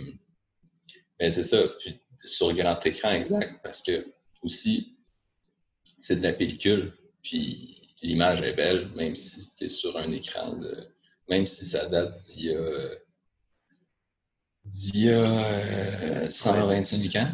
mais 1.18 1.30
c'est 1.30 1.42
ça. 1.42 1.62
Puis 1.80 2.00
sur 2.22 2.54
grand 2.54 2.78
écran, 2.86 3.10
exact. 3.12 3.60
Parce 3.64 3.82
que 3.82 4.06
aussi, 4.42 4.96
c'est 5.98 6.16
de 6.16 6.22
la 6.22 6.34
pellicule. 6.34 6.92
Puis 7.22 7.94
l'image 8.00 8.42
est 8.42 8.54
belle, 8.54 8.90
même 8.94 9.16
si 9.16 9.52
tu 9.54 9.64
es 9.64 9.68
sur 9.68 9.96
un 9.96 10.10
écran 10.12 10.56
de. 10.56 10.88
Même 11.28 11.46
si 11.46 11.64
ça 11.64 11.86
date 11.86 12.16
d'il 12.16 12.44
y 12.46 12.54
a. 12.54 12.90
d'il 14.64 15.04
y 15.04 15.10
a 15.10 16.30
125 16.30 17.16
ans 17.16 17.32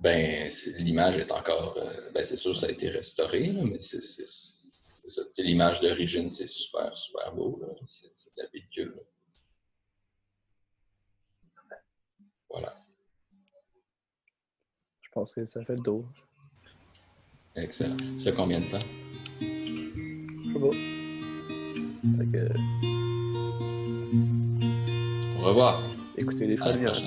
ben 0.00 0.50
l'image 0.78 1.16
est 1.16 1.30
encore. 1.32 1.76
Euh, 1.78 2.10
ben, 2.12 2.24
c'est 2.24 2.36
sûr, 2.36 2.56
ça 2.56 2.66
a 2.66 2.70
été 2.70 2.88
restauré, 2.88 3.52
mais 3.52 3.80
c'est 3.80 4.00
ça. 4.00 5.22
L'image 5.38 5.80
d'origine, 5.80 6.28
c'est 6.28 6.46
super, 6.46 6.96
super 6.96 7.34
beau. 7.34 7.60
C'est 7.86 8.34
de 8.36 8.42
la 8.42 8.48
pellicule. 8.48 8.94
Voilà. 12.48 12.74
Je 15.00 15.10
pense 15.10 15.32
que 15.32 15.44
ça 15.44 15.64
fait 15.64 15.74
le 15.74 15.82
tour. 15.82 16.04
Excellent. 17.56 17.96
Ça 18.16 18.24
fait 18.24 18.34
combien 18.34 18.60
de 18.60 18.70
temps? 18.70 18.78
Je 19.40 20.52
sais 20.52 20.60
pas. 20.60 20.70
Fait 22.18 22.26
que... 22.32 22.52
Au 25.38 25.46
revoir. 25.46 25.82
Écoutez 26.16 26.46
les 26.46 26.56
frères 26.56 26.76
Lumière. 26.76 27.00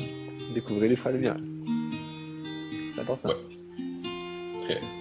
Découvrez 0.53 0.89
les 0.89 0.95
frères 0.95 1.13
Lumière 1.13 1.37
important. 3.13 3.29
Ouais. 4.69 4.96